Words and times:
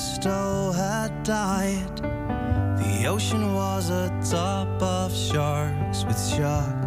crystal 0.00 0.72
had 0.72 1.10
died. 1.24 1.98
The 2.78 3.04
ocean 3.06 3.52
was 3.52 3.90
a 3.90 4.08
top 4.30 4.80
of 4.82 5.14
sharks 5.14 6.04
with 6.04 6.18
sharks. 6.18 6.79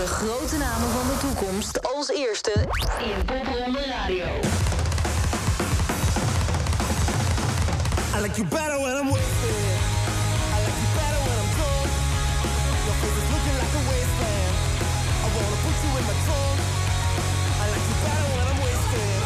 de 0.00 0.06
grote 0.06 0.56
namen 0.56 0.90
van 0.90 1.06
de 1.10 1.18
toekomst 1.26 1.94
als 1.94 2.08
eerste 2.08 2.52
in 3.02 3.24
Popronde 3.24 3.84
Radio. 3.96 4.26
I 8.16 8.20
like 8.20 8.36
you 8.40 8.46
better 8.48 8.78
when 8.84 8.94
I'm 9.00 9.10
with 9.12 9.32
you. 9.44 9.56
I 10.54 10.58
like 10.66 10.78
you 10.82 10.88
better 11.00 11.20
when 11.26 11.36
I'm 11.42 11.52
gone. 11.60 11.90
Your 12.86 12.96
face 13.02 13.18
is 13.22 13.28
looking 13.34 13.56
like 13.62 13.74
a 13.80 13.82
wasteland. 13.90 14.54
I 15.24 15.28
wanna 15.36 15.58
put 15.66 15.76
you 15.84 15.90
in 16.00 16.04
my 16.10 16.18
tongue. 16.28 16.60
I 17.62 17.64
like 17.72 17.86
you 17.90 17.96
better 18.06 18.26
when 18.34 18.46
I'm 18.52 18.60
wasted. 18.66 19.20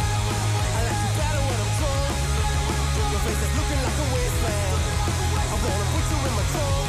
I 0.78 0.80
like 0.88 1.00
you 1.04 1.12
better 1.22 1.42
when 1.48 1.58
I'm 1.64 1.74
gone. 1.82 2.14
Your 3.12 3.22
face 3.26 3.42
is 3.46 3.52
looking 3.58 3.80
like 3.86 3.98
a 4.04 4.06
wasteland. 4.14 4.78
I 5.54 5.56
wanna 5.66 5.86
put 5.94 6.04
you 6.12 6.18
in 6.28 6.34
my 6.40 6.46
tongue. 6.56 6.88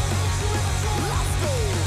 Let's 1.11 1.35
go. 1.43 1.84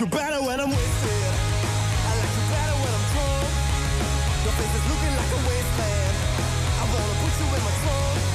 you 0.00 0.06
better 0.06 0.40
when 0.42 0.58
I'm 0.58 0.70
wasted. 0.70 1.32
I 2.08 2.12
like 2.16 2.32
you 2.32 2.44
better 2.48 2.76
when 2.80 2.92
I'm 2.96 3.06
drunk. 3.12 3.52
Your 4.44 4.54
face 4.56 4.74
is 4.80 4.84
looking 4.88 5.14
like 5.20 5.28
a 5.28 5.40
wasteland. 5.44 6.16
I 6.80 6.84
wanna 6.88 7.16
put 7.20 7.32
you 7.36 7.46
in 7.52 7.62
my 7.62 7.74
trunk. 7.84 8.29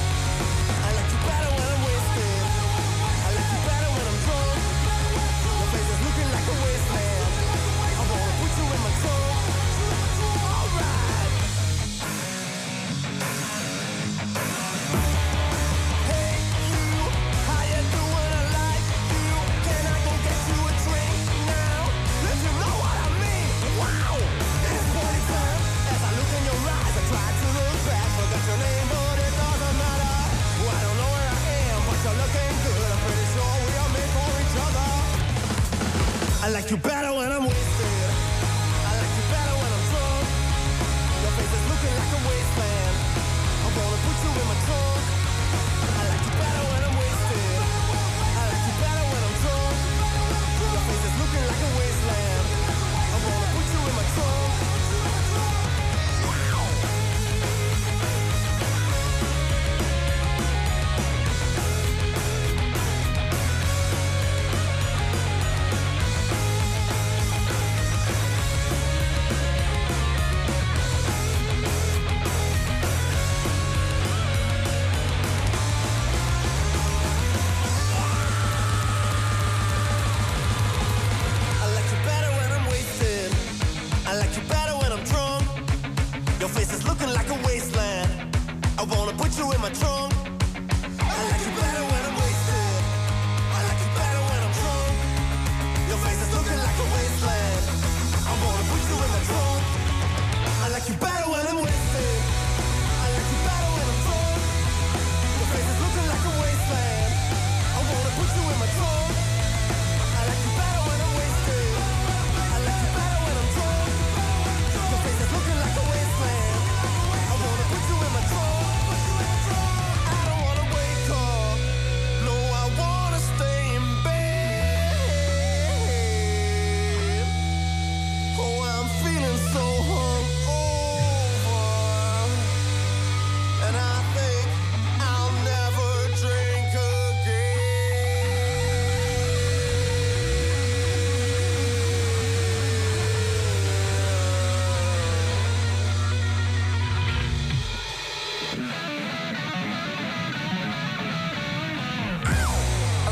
I 36.46 36.48
like 36.48 36.70
you 36.70 36.76
better 36.76 37.12
when 37.12 37.32
I'm 37.32 37.42
with 37.42 37.75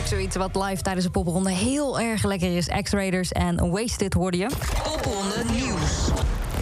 Zoiets 0.05 0.37
wat 0.37 0.57
live 0.57 0.83
tijdens 0.83 1.05
de 1.05 1.11
popronde 1.11 1.51
heel 1.51 2.01
erg 2.01 2.25
lekker 2.25 2.57
is. 2.57 2.69
X-Raiders 2.83 3.33
en 3.33 3.71
Wasted 3.71 4.15
hoorde 4.15 4.37
je. 4.37 4.49
Popronde 4.83 5.45
Nieuws. 5.53 6.11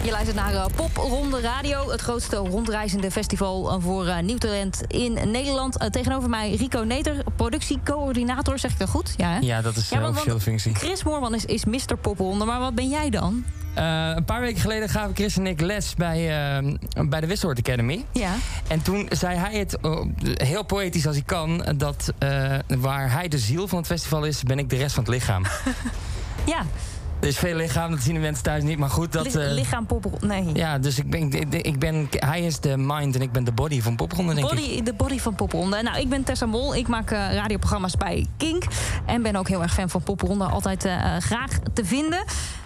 Je 0.03 0.11
luistert 0.11 0.35
naar 0.35 0.53
uh, 0.53 0.65
Popronde 0.75 1.41
Radio, 1.41 1.89
het 1.91 2.01
grootste 2.01 2.35
rondreizende 2.35 3.11
festival 3.11 3.73
uh, 3.77 3.83
voor 3.83 4.05
uh, 4.05 4.19
nieuw 4.19 4.37
talent 4.37 4.81
in 4.87 5.13
Nederland. 5.31 5.77
Tegenover 5.91 6.29
mij 6.29 6.55
Rico 6.55 6.79
Neter, 6.83 7.23
productiecoördinator, 7.35 8.59
zeg 8.59 8.71
ik 8.71 8.79
dat 8.79 8.89
goed? 8.89 9.13
Ja, 9.17 9.29
hè? 9.29 9.37
Ja, 9.39 9.61
dat 9.61 9.75
is 9.75 9.87
de 9.89 9.99
want- 9.99 10.09
officiële 10.15 10.39
functie. 10.39 10.75
Chris 10.75 11.03
Moorman 11.03 11.35
is, 11.35 11.45
is 11.45 11.65
Mr. 11.65 11.97
Popronde, 12.01 12.45
maar 12.45 12.59
wat 12.59 12.75
ben 12.75 12.89
jij 12.89 13.09
dan? 13.09 13.43
Eh, 13.73 14.11
een 14.15 14.25
paar 14.25 14.41
weken 14.41 14.61
geleden 14.61 14.89
gaven 14.89 15.15
Chris 15.15 15.37
en 15.37 15.47
ik 15.47 15.61
les 15.61 15.93
bij, 15.95 16.17
eh, 16.57 16.73
bij 17.09 17.21
de 17.21 17.27
Wisselhoort 17.27 17.59
Academy. 17.59 18.05
Ja. 18.11 18.31
En 18.67 18.81
toen 18.81 19.05
zei 19.09 19.37
hij 19.37 19.57
het 19.57 19.77
eh, 19.81 19.99
heel 20.33 20.63
poëtisch 20.63 21.07
als 21.07 21.15
hij 21.15 21.25
kan... 21.25 21.65
dat 21.77 22.13
eh, 22.19 22.53
waar 22.67 23.11
hij 23.11 23.27
de 23.27 23.37
ziel 23.37 23.67
van 23.67 23.77
het 23.77 23.87
festival 23.87 24.23
is, 24.23 24.43
ben 24.43 24.59
ik 24.59 24.69
de 24.69 24.75
rest 24.75 24.95
van 24.95 25.03
het 25.03 25.13
lichaam. 25.13 25.43
Ja, 26.45 26.61
er 27.23 27.29
is 27.29 27.37
veel 27.37 27.55
lichaam, 27.55 27.91
dat 27.91 28.01
zien 28.01 28.13
de 28.13 28.19
mensen 28.19 28.43
thuis 28.43 28.63
niet, 28.63 28.77
maar 28.77 28.89
goed... 28.89 29.11
Dat, 29.11 29.35
eh, 29.35 29.51
lichaam 29.51 29.85
popronde. 29.85 30.27
Nee. 30.27 30.49
ja, 30.53 30.79
dus 30.79 30.97
ik 30.97 31.09
ben, 31.09 31.31
ik, 31.31 31.53
ik 31.53 31.79
ben, 31.79 32.07
hij 32.09 32.41
is 32.41 32.59
de 32.59 32.77
mind 32.77 33.15
en 33.15 33.21
ik 33.21 33.31
ben 33.31 33.43
de 33.43 33.51
body 33.51 33.81
van 33.81 33.95
popronde, 33.95 34.33
denk 34.33 34.51
ik. 34.51 34.55
Body, 34.55 34.83
de 34.83 34.93
body 34.93 35.19
van 35.19 35.35
Popronde. 35.35 35.81
Nou, 35.81 35.99
ik 35.99 36.09
ben 36.09 36.23
Tessa 36.23 36.45
Mol. 36.45 36.75
Ik 36.75 36.87
maak 36.87 37.11
eh, 37.11 37.33
radioprogramma's 37.33 37.97
bij 37.97 38.27
Kink. 38.37 38.63
En 39.05 39.21
ben 39.21 39.35
ook 39.35 39.47
heel 39.47 39.61
erg 39.61 39.73
fan 39.73 39.89
van 39.89 40.03
Popronde. 40.03 40.45
Altijd 40.45 40.85
eh, 40.85 41.17
graag 41.17 41.59
te 41.73 41.85
vinden. 41.85 42.23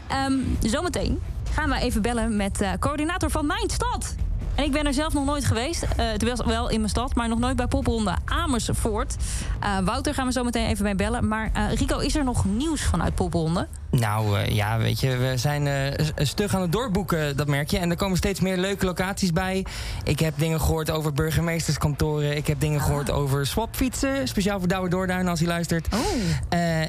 Ehm, 0.08 0.34
zometeen 0.62 1.20
gaan 1.52 1.70
we 1.70 1.80
even 1.80 2.02
bellen 2.02 2.36
met 2.36 2.66
coördinator 2.80 3.32
van 3.32 3.46
mijn 3.46 3.70
stad. 3.70 4.16
En 4.58 4.64
ik 4.64 4.72
ben 4.72 4.86
er 4.86 4.94
zelf 4.94 5.14
nog 5.14 5.26
nooit 5.26 5.46
geweest. 5.46 5.84
Eh 5.84 6.06
het 6.12 6.24
was 6.24 6.46
wel 6.46 6.70
in 6.70 6.78
mijn 6.78 6.90
stad, 6.90 7.16
maar 7.16 7.28
nog 7.28 7.40
nooit 7.40 7.56
bij 7.56 7.68
Popronde 7.68 8.16
Amersfoort. 8.26 9.16
Eh, 9.60 9.78
Wouter 9.80 10.14
gaan 10.14 10.26
we 10.26 10.32
zo 10.32 10.44
meteen 10.44 10.68
even 10.68 10.84
mee 10.84 10.96
bellen. 10.96 11.28
Maar 11.28 11.50
eh, 11.54 11.74
Rico, 11.74 12.00
is 12.00 12.16
er 12.16 12.24
nog 12.24 12.46
nieuws 12.46 12.82
vanuit 12.82 13.16
Popronde? 13.16 13.68
Nou 13.90 14.40
ja, 14.40 14.78
weet 14.78 15.00
je, 15.00 15.18
we 15.18 15.38
zijn 15.38 15.94
stug 16.18 16.56
aan 16.56 16.62
het 16.62 16.72
doorboeken, 16.72 17.38
dat 17.38 17.48
merk 17.48 17.70
je. 17.70 17.78
En 17.78 17.90
er 17.90 17.96
komen 17.96 18.18
steeds 18.18 18.40
meer 18.40 18.58
leuke 18.58 18.86
locaties 18.86 19.34
bij. 19.34 19.66
Ik 20.04 20.20
heb 20.20 20.34
dingen 20.38 20.62
gehoord 20.62 20.92
over 20.92 21.14
burgemeesterskantoren. 21.14 22.38
Ik 22.38 22.48
heb 22.48 22.60
dingen 22.60 22.82
gehoord 22.82 23.12
over 23.12 23.46
swapfietsen. 23.46 24.28
Speciaal 24.28 24.60
voor 24.60 24.68
Douwe 24.68 24.90
Doorduin 24.90 25.28
als 25.28 25.40
hij 25.40 25.48
luistert. 25.48 25.88
Oh. 25.94 26.00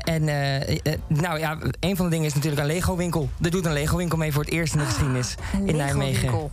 En 0.02 0.24
nou 1.06 1.38
ja, 1.38 1.58
een 1.80 1.96
van 1.96 2.04
de 2.04 2.10
dingen 2.10 2.26
is 2.26 2.34
natuurlijk 2.34 2.62
een 2.62 2.68
Lego-winkel. 2.68 3.28
Er 3.42 3.50
doet 3.50 3.66
een 3.66 3.72
Lego-winkel 3.72 4.18
mee 4.18 4.32
voor 4.32 4.44
het 4.44 4.52
eerst 4.52 4.72
in 4.72 4.78
de 4.78 4.84
geschiedenis 4.84 5.34
in 5.64 5.76
Nijmegen. 5.76 6.50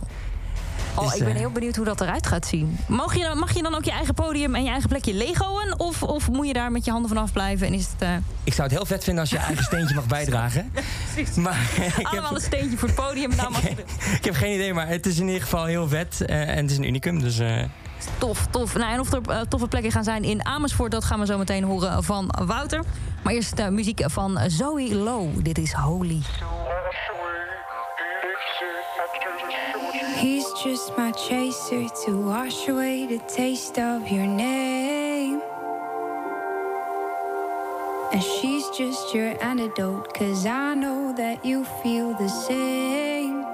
Oh, 0.96 1.04
Dus, 1.04 1.14
ik 1.14 1.24
ben 1.24 1.32
eh, 1.32 1.38
heel 1.38 1.50
benieuwd 1.50 1.76
hoe 1.76 1.84
dat 1.84 2.00
eruit 2.00 2.26
gaat 2.26 2.46
zien. 2.46 2.78
Mag 2.86 3.14
je, 3.16 3.22
dan- 3.22 3.38
mag 3.38 3.54
je 3.54 3.62
dan 3.62 3.74
ook 3.74 3.84
je 3.84 3.90
eigen 3.90 4.14
podium 4.14 4.54
en 4.54 4.62
je 4.64 4.70
eigen 4.70 4.88
plekje 4.88 5.14
legoen? 5.14 5.74
Of, 5.78 6.02
of 6.02 6.30
moet 6.30 6.46
je 6.46 6.52
daar 6.52 6.72
met 6.72 6.84
je 6.84 6.90
handen 6.90 7.08
vanaf 7.08 7.32
blijven? 7.32 7.66
En 7.66 7.72
is 7.72 7.86
het 7.92 8.02
eh, 8.02 8.08
Ik 8.44 8.52
zou 8.54 8.68
het 8.68 8.76
heel 8.76 8.86
vet 8.86 9.04
vinden 9.04 9.22
als 9.22 9.30
je 9.32 9.38
eigen 9.38 9.64
steentje 9.64 9.94
mag 9.94 10.06
bijdragen. 10.18 10.72
Maar 11.36 11.58
ik 11.76 11.92
heb, 11.96 12.06
allemaal 12.06 12.34
een 12.34 12.40
steentje 12.40 12.76
voor 12.78 12.88
het 12.88 12.96
podium? 12.96 13.30
Nou 13.36 13.50
mag 13.50 13.62
je 13.62 13.70
ik 14.18 14.24
heb 14.24 14.34
geen 14.34 14.54
idee, 14.54 14.74
maar 14.74 14.88
het 14.88 15.06
is 15.06 15.18
in 15.18 15.26
ieder 15.26 15.42
geval 15.42 15.64
heel 15.64 15.88
vet. 15.88 16.20
eh, 16.20 16.48
en 16.48 16.56
het 16.56 16.70
is 16.70 16.76
een 16.76 16.86
unicum, 16.86 17.20
dus... 17.20 17.40
Tof, 18.18 18.46
tof. 18.50 18.74
Nou, 18.76 18.92
en 18.92 19.00
of 19.00 19.12
er 19.12 19.48
toffe 19.48 19.66
plekken 19.68 19.92
gaan 19.92 20.04
zijn 20.04 20.22
in 20.24 20.44
Amersfoort... 20.46 20.90
dat 20.90 21.04
gaan 21.04 21.20
we 21.20 21.26
zo 21.26 21.38
meteen 21.38 21.64
horen 21.64 22.04
van 22.04 22.34
Wouter. 22.46 22.84
Maar 23.22 23.32
eerst 23.32 23.56
de 23.56 23.70
muziek 23.70 24.00
van 24.06 24.38
Zoe 24.46 24.94
Low. 24.94 25.28
Dit 25.44 25.58
is 25.58 25.72
Holy. 25.72 26.20
He's 30.26 30.52
just 30.54 30.98
my 30.98 31.12
chaser 31.12 31.86
to 32.04 32.10
wash 32.20 32.66
away 32.66 33.06
the 33.06 33.18
taste 33.28 33.78
of 33.78 34.10
your 34.10 34.26
name. 34.26 35.40
And 38.12 38.20
she's 38.20 38.68
just 38.70 39.14
your 39.14 39.40
antidote, 39.40 40.12
cause 40.12 40.44
I 40.44 40.74
know 40.74 41.12
that 41.16 41.44
you 41.44 41.64
feel 41.80 42.12
the 42.14 42.28
same. 42.28 43.44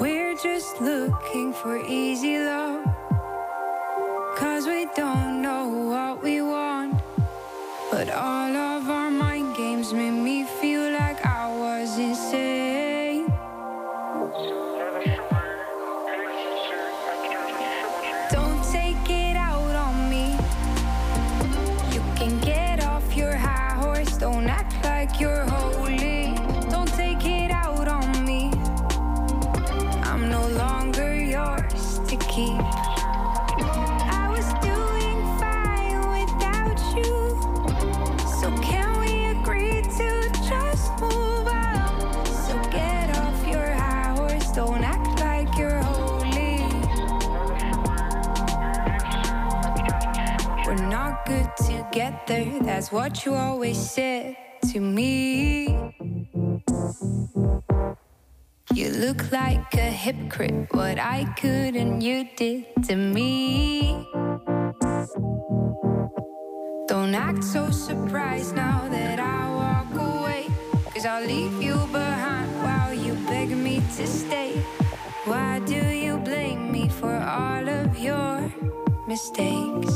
We're 0.00 0.34
just 0.34 0.80
looking 0.80 1.52
for 1.52 1.78
easy 1.78 2.36
love, 2.36 2.84
that's 52.78 52.92
what 52.92 53.24
you 53.26 53.34
always 53.34 53.76
said 53.76 54.36
to 54.70 54.78
me. 54.78 55.66
You 58.72 58.90
look 58.90 59.32
like 59.32 59.74
a 59.74 59.90
hypocrite, 59.90 60.68
what 60.70 60.96
I 60.96 61.24
could 61.40 61.74
and 61.74 62.00
you 62.00 62.28
did 62.36 62.66
to 62.84 62.94
me. 62.94 64.06
Don't 66.86 67.16
act 67.16 67.42
so 67.42 67.68
surprised 67.72 68.54
now 68.54 68.86
that 68.88 69.18
I 69.18 69.40
walk 69.62 69.90
away. 70.00 70.46
Cause 70.94 71.04
I'll 71.04 71.26
leave 71.26 71.60
you 71.60 71.74
behind 71.90 72.48
while 72.62 72.94
you 72.94 73.14
beg 73.26 73.48
me 73.50 73.82
to 73.96 74.06
stay. 74.06 74.52
Why 75.24 75.58
do 75.66 75.84
you 75.84 76.18
blame 76.18 76.70
me 76.70 76.88
for 76.88 77.16
all 77.16 77.68
of 77.68 77.98
your 77.98 78.54
mistakes? 79.08 79.90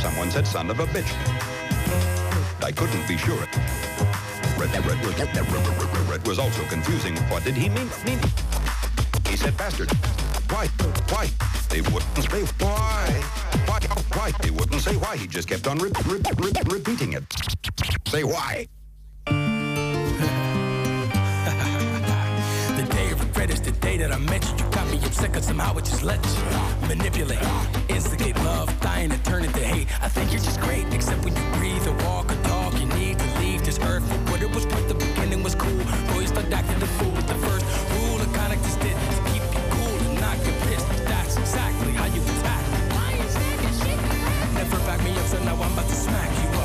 Someone 0.00 0.30
said 0.30 0.46
son 0.46 0.70
of 0.70 0.80
a 0.80 0.86
bitch. 0.86 1.12
I 2.62 2.72
couldn't 2.72 3.06
be 3.06 3.16
sure. 3.16 3.46
Red, 4.58 4.72
red, 4.86 5.04
red, 5.04 6.08
red 6.08 6.26
was 6.26 6.38
also 6.38 6.62
confusing. 6.64 7.16
What 7.28 7.44
did 7.44 7.54
he 7.54 7.68
mean? 7.68 7.88
mean? 8.04 8.18
He 9.28 9.36
said 9.36 9.56
bastard. 9.56 9.90
Why? 10.50 10.66
Why? 11.10 11.28
They 11.68 11.80
wouldn't 11.80 12.30
say 12.30 12.42
why. 12.58 13.22
Why? 13.66 13.80
Why? 14.14 14.32
They 14.42 14.50
wouldn't 14.50 14.80
say 14.80 14.96
why. 14.96 15.16
He 15.16 15.26
just 15.26 15.48
kept 15.48 15.66
on 15.66 15.78
re- 15.78 15.90
re- 16.06 16.20
re- 16.38 16.52
repeating 16.66 17.12
it. 17.12 17.24
Say 18.08 18.24
why. 18.24 18.66
Day 23.86 23.96
that 23.98 24.12
I 24.12 24.18
met 24.18 24.42
you. 24.48 24.54
You 24.58 24.66
got 24.72 24.86
me 24.90 24.98
upset 25.06 25.32
cause 25.32 25.46
somehow 25.46 25.76
it 25.78 25.84
just 25.84 26.02
let 26.02 26.20
you 26.34 26.88
manipulate, 26.88 27.46
instigate 27.88 28.36
love, 28.48 28.68
dying 28.80 29.10
to 29.10 29.18
turn 29.30 29.44
into 29.44 29.64
hate. 29.72 29.86
I 30.06 30.08
think 30.08 30.32
you're 30.32 30.46
just 30.50 30.60
great, 30.60 30.86
except 30.92 31.24
when 31.24 31.34
you 31.38 31.44
breathe 31.58 31.86
or 31.86 31.96
walk 32.06 32.26
or 32.32 32.38
talk. 32.50 32.72
You 32.80 32.86
need 33.00 33.16
to 33.18 33.28
leave 33.42 33.64
this 33.64 33.78
earth 33.90 34.04
for 34.10 34.18
what 34.30 34.42
it 34.42 34.50
was 34.56 34.64
worth. 34.66 34.88
The 34.88 34.98
beginning 35.06 35.42
was 35.46 35.54
cool. 35.54 35.82
Boy, 36.08 36.20
you 36.24 36.30
start 36.34 36.52
acting 36.58 36.80
the 36.80 36.90
fool 36.98 37.12
with 37.18 37.28
the 37.32 37.38
first 37.46 37.64
rule. 37.92 38.18
The 38.24 38.30
conduct 38.36 38.64
is 38.70 38.76
did 38.84 38.96
is 39.12 39.20
keep 39.30 39.44
you 39.54 39.62
cool 39.74 39.96
and 40.06 40.20
not 40.20 40.36
get 40.44 40.56
pissed. 40.66 40.88
That's 41.10 41.36
exactly 41.36 41.92
how 41.92 42.06
you 42.14 42.22
attack. 42.34 42.64
Never 44.58 44.78
back 44.88 45.00
me 45.04 45.10
up, 45.20 45.26
so 45.32 45.38
now 45.44 45.54
I'm 45.54 45.72
about 45.72 45.88
to 45.88 45.98
smack 46.06 46.30
you 46.42 46.55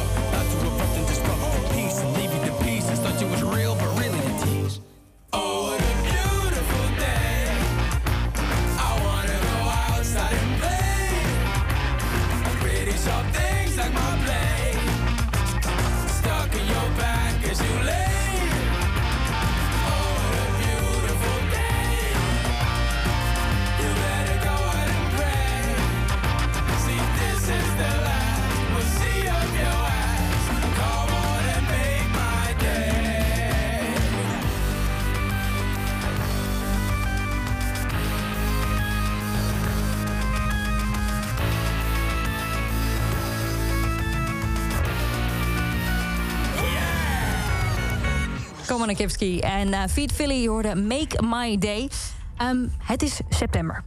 En 49.00 49.74
eh 49.74 49.84
Feed 49.90 50.12
Philly 50.12 50.48
hoorde 50.48 50.76
Make 50.76 51.24
My 51.24 51.58
Day. 51.58 51.90
Ehm, 52.38 52.68
het 52.78 53.02
is 53.04 53.20
september. 53.30 53.84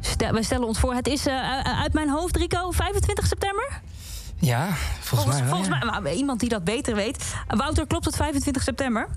Stel- 0.00 0.32
we 0.32 0.42
stellen 0.42 0.66
ons 0.66 0.78
voor, 0.78 0.94
het 0.94 1.08
is 1.08 1.26
eh, 1.26 1.60
uit 1.60 1.92
mijn 1.92 2.08
hoofd, 2.08 2.36
Rico, 2.36 2.70
25 2.70 3.26
september? 3.26 3.80
Ja, 4.36 4.68
volgens, 5.00 5.30
mij 5.30 5.40
wel, 5.40 5.48
volgens 5.48 5.78
ja. 5.78 5.90
mij, 5.90 6.00
maar 6.00 6.12
iemand 6.12 6.40
die 6.40 6.48
dat 6.48 6.64
beter 6.64 6.94
weet. 6.94 7.34
Wouter, 7.46 7.86
klopt 7.86 8.04
het 8.04 8.16
25 8.16 8.62
september? 8.62 9.08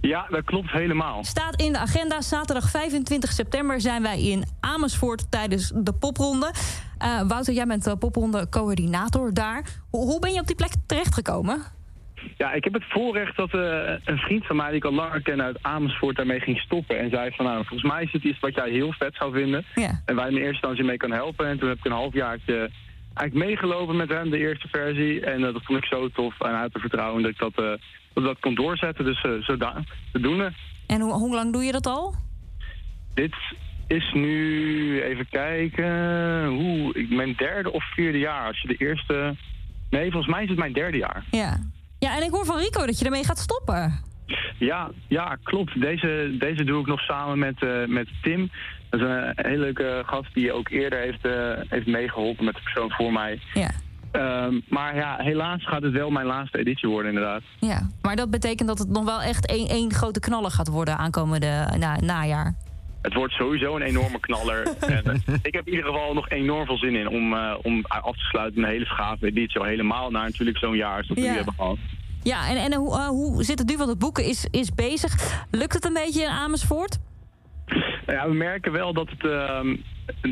Ja, 0.00 0.26
dat 0.30 0.44
klopt 0.44 0.70
helemaal. 0.70 1.24
Staat 1.24 1.60
in 1.60 1.72
de 1.72 1.78
agenda. 1.78 2.20
Zaterdag 2.20 2.70
25 2.70 3.32
september 3.32 3.80
zijn 3.80 4.02
wij 4.02 4.22
in 4.22 4.44
Amersfoort 4.60 5.30
tijdens 5.30 5.72
de 5.74 5.92
popronde. 5.92 6.52
Eh, 6.98 7.20
Wouter, 7.26 7.54
jij 7.54 7.66
bent 7.66 7.84
de 7.84 7.96
popronde 7.96 8.48
coördinator 8.48 9.34
daar. 9.34 9.64
Hoe, 9.90 10.04
hoe 10.04 10.20
ben 10.20 10.32
je 10.32 10.40
op 10.40 10.46
die 10.46 10.56
plek 10.56 10.72
terechtgekomen? 10.86 11.62
Ja, 12.36 12.52
ik 12.52 12.64
heb 12.64 12.72
het 12.72 12.84
voorrecht 12.88 13.36
dat 13.36 13.54
eh, 13.54 13.92
een 14.04 14.18
vriend 14.18 14.46
van 14.46 14.56
mij 14.56 14.66
die 14.68 14.76
ik 14.76 14.84
al 14.84 14.92
langer 14.92 15.22
ken 15.22 15.42
uit 15.42 15.58
Amersfoort 15.62 16.16
daarmee 16.16 16.40
ging 16.40 16.58
stoppen. 16.58 16.98
En 16.98 17.10
zei 17.10 17.30
van 17.30 17.44
nou, 17.44 17.64
volgens 17.64 17.90
mij 17.92 18.02
is 18.02 18.12
het 18.12 18.22
iets 18.24 18.38
wat 18.40 18.54
jij 18.54 18.70
heel 18.70 18.92
vet 18.92 19.14
zou 19.14 19.32
vinden. 19.32 19.64
Ja. 19.74 20.02
En 20.04 20.14
waar 20.14 20.24
je 20.24 20.30
in 20.30 20.36
eerste 20.36 20.52
instantie 20.52 20.84
mee 20.84 20.96
kan 20.96 21.10
helpen. 21.12 21.46
En 21.46 21.58
toen 21.58 21.68
heb 21.68 21.78
ik 21.78 21.84
een 21.84 21.92
halfjaartje 21.92 22.70
eigenlijk 23.14 23.48
meegelopen 23.50 23.96
met 23.96 24.08
hem, 24.08 24.30
de 24.30 24.38
eerste 24.38 24.68
versie. 24.68 25.20
En 25.24 25.44
eh, 25.44 25.52
dat 25.52 25.64
vond 25.64 25.78
ik 25.78 25.84
zo 25.84 26.08
tof 26.08 26.40
en 26.40 26.54
uit 26.54 26.72
te 26.72 26.78
vertrouwen 26.78 27.22
dat 27.22 27.30
ik 27.30 27.38
dat, 27.38 27.54
eh, 27.54 27.72
dat, 28.12 28.24
dat 28.24 28.38
kon 28.40 28.54
doorzetten. 28.54 29.04
Dus 29.04 29.20
zo 29.44 29.56
da- 29.56 29.82
zodoende. 30.12 30.52
En 30.86 31.00
hoe, 31.00 31.12
hoe 31.12 31.34
lang 31.34 31.52
doe 31.52 31.62
je 31.62 31.72
dat 31.72 31.86
al? 31.86 32.14
Dit 33.14 33.34
is 33.86 34.12
nu, 34.12 35.02
even 35.02 35.28
kijken, 35.28 36.46
hoe, 36.46 37.06
mijn 37.08 37.34
derde 37.36 37.72
of 37.72 37.84
vierde 37.94 38.18
jaar. 38.18 38.46
Als 38.46 38.60
je 38.60 38.68
de 38.68 38.76
eerste... 38.76 39.34
Nee, 39.90 40.10
volgens 40.10 40.32
mij 40.32 40.42
is 40.42 40.48
het 40.48 40.58
mijn 40.58 40.72
derde 40.72 40.96
jaar. 40.96 41.24
Ja. 41.30 41.58
Ja, 41.98 42.16
en 42.16 42.22
ik 42.22 42.30
hoor 42.30 42.44
van 42.44 42.58
Rico 42.58 42.86
dat 42.86 42.98
je 42.98 43.04
ermee 43.04 43.24
gaat 43.24 43.38
stoppen. 43.38 44.06
Ja, 44.58 44.90
ja 45.08 45.36
klopt. 45.42 45.80
Deze, 45.80 46.36
deze 46.38 46.64
doe 46.64 46.80
ik 46.80 46.86
nog 46.86 47.00
samen 47.00 47.38
met, 47.38 47.62
eh, 47.62 47.86
met 47.86 48.08
Tim. 48.22 48.50
Dat 48.90 49.00
is 49.00 49.06
een 49.06 49.32
hele 49.34 49.58
leuke 49.58 50.02
gast 50.06 50.34
die 50.34 50.52
ook 50.52 50.68
eerder 50.68 50.98
heeft, 50.98 51.24
eh, 51.24 51.32
heeft 51.68 51.86
meegeholpen 51.86 52.44
met 52.44 52.54
de 52.54 52.60
persoon 52.62 52.90
voor 52.90 53.12
mij. 53.12 53.40
Ja. 53.54 53.70
Ehm, 54.10 54.60
maar 54.68 54.96
ja, 54.96 55.16
helaas 55.18 55.66
gaat 55.66 55.82
het 55.82 55.92
wel 55.92 56.10
mijn 56.10 56.26
laatste 56.26 56.58
editie 56.58 56.88
worden 56.88 57.12
inderdaad. 57.12 57.42
Ja, 57.60 57.90
maar 58.02 58.16
dat 58.16 58.30
betekent 58.30 58.68
dat 58.68 58.78
het 58.78 58.88
nog 58.88 59.04
wel 59.04 59.20
echt 59.20 59.46
één, 59.46 59.68
één 59.68 59.92
grote 59.92 60.20
knaller 60.20 60.50
gaat 60.50 60.68
worden 60.68 60.96
aankomende 60.96 61.74
na, 61.78 61.96
najaar. 62.00 62.54
Het 63.08 63.16
wordt 63.16 63.32
sowieso 63.34 63.76
een 63.76 63.82
enorme 63.82 64.20
knaller. 64.20 64.62
en, 64.80 65.04
eh, 65.04 65.34
ik 65.42 65.54
heb 65.54 65.66
in 65.66 65.72
ieder 65.74 65.90
geval 65.90 66.14
nog 66.14 66.28
enorm 66.28 66.66
veel 66.66 66.78
zin 66.78 66.94
in 66.96 67.08
om, 67.08 67.34
eh, 67.34 67.54
om 67.62 67.84
af 67.86 68.16
te 68.16 68.24
sluiten 68.24 68.60
met 68.60 68.68
een 68.68 68.74
hele 68.74 68.84
schave 68.86 69.26
editie. 69.26 69.60
Al 69.60 69.66
helemaal 69.66 70.10
naar 70.10 70.24
natuurlijk 70.24 70.58
zo'n 70.58 70.76
jaar 70.76 71.06
dat 71.06 71.16
we 71.16 71.22
Ja. 71.22 71.30
nu 71.30 71.36
hebben 71.36 71.54
gehad. 71.54 71.78
Ja, 72.22 72.48
en, 72.48 72.56
en 72.56 72.74
hoe, 72.74 72.96
eh, 72.98 73.06
hoe 73.08 73.42
zit 73.44 73.58
het 73.58 73.68
nu? 73.68 73.76
Want 73.76 73.88
het 73.88 73.98
boeken 73.98 74.24
is, 74.24 74.46
is 74.50 74.74
bezig. 74.74 75.44
Lukt 75.50 75.72
het 75.74 75.84
een 75.84 75.92
beetje 75.92 76.22
in 76.22 76.28
Amersfoort? 76.28 76.98
Nou 78.06 78.18
ja, 78.18 78.28
we 78.28 78.34
merken 78.34 78.72
wel 78.72 78.92
dat, 78.92 79.08
het, 79.10 79.24
ehm, 79.30 79.76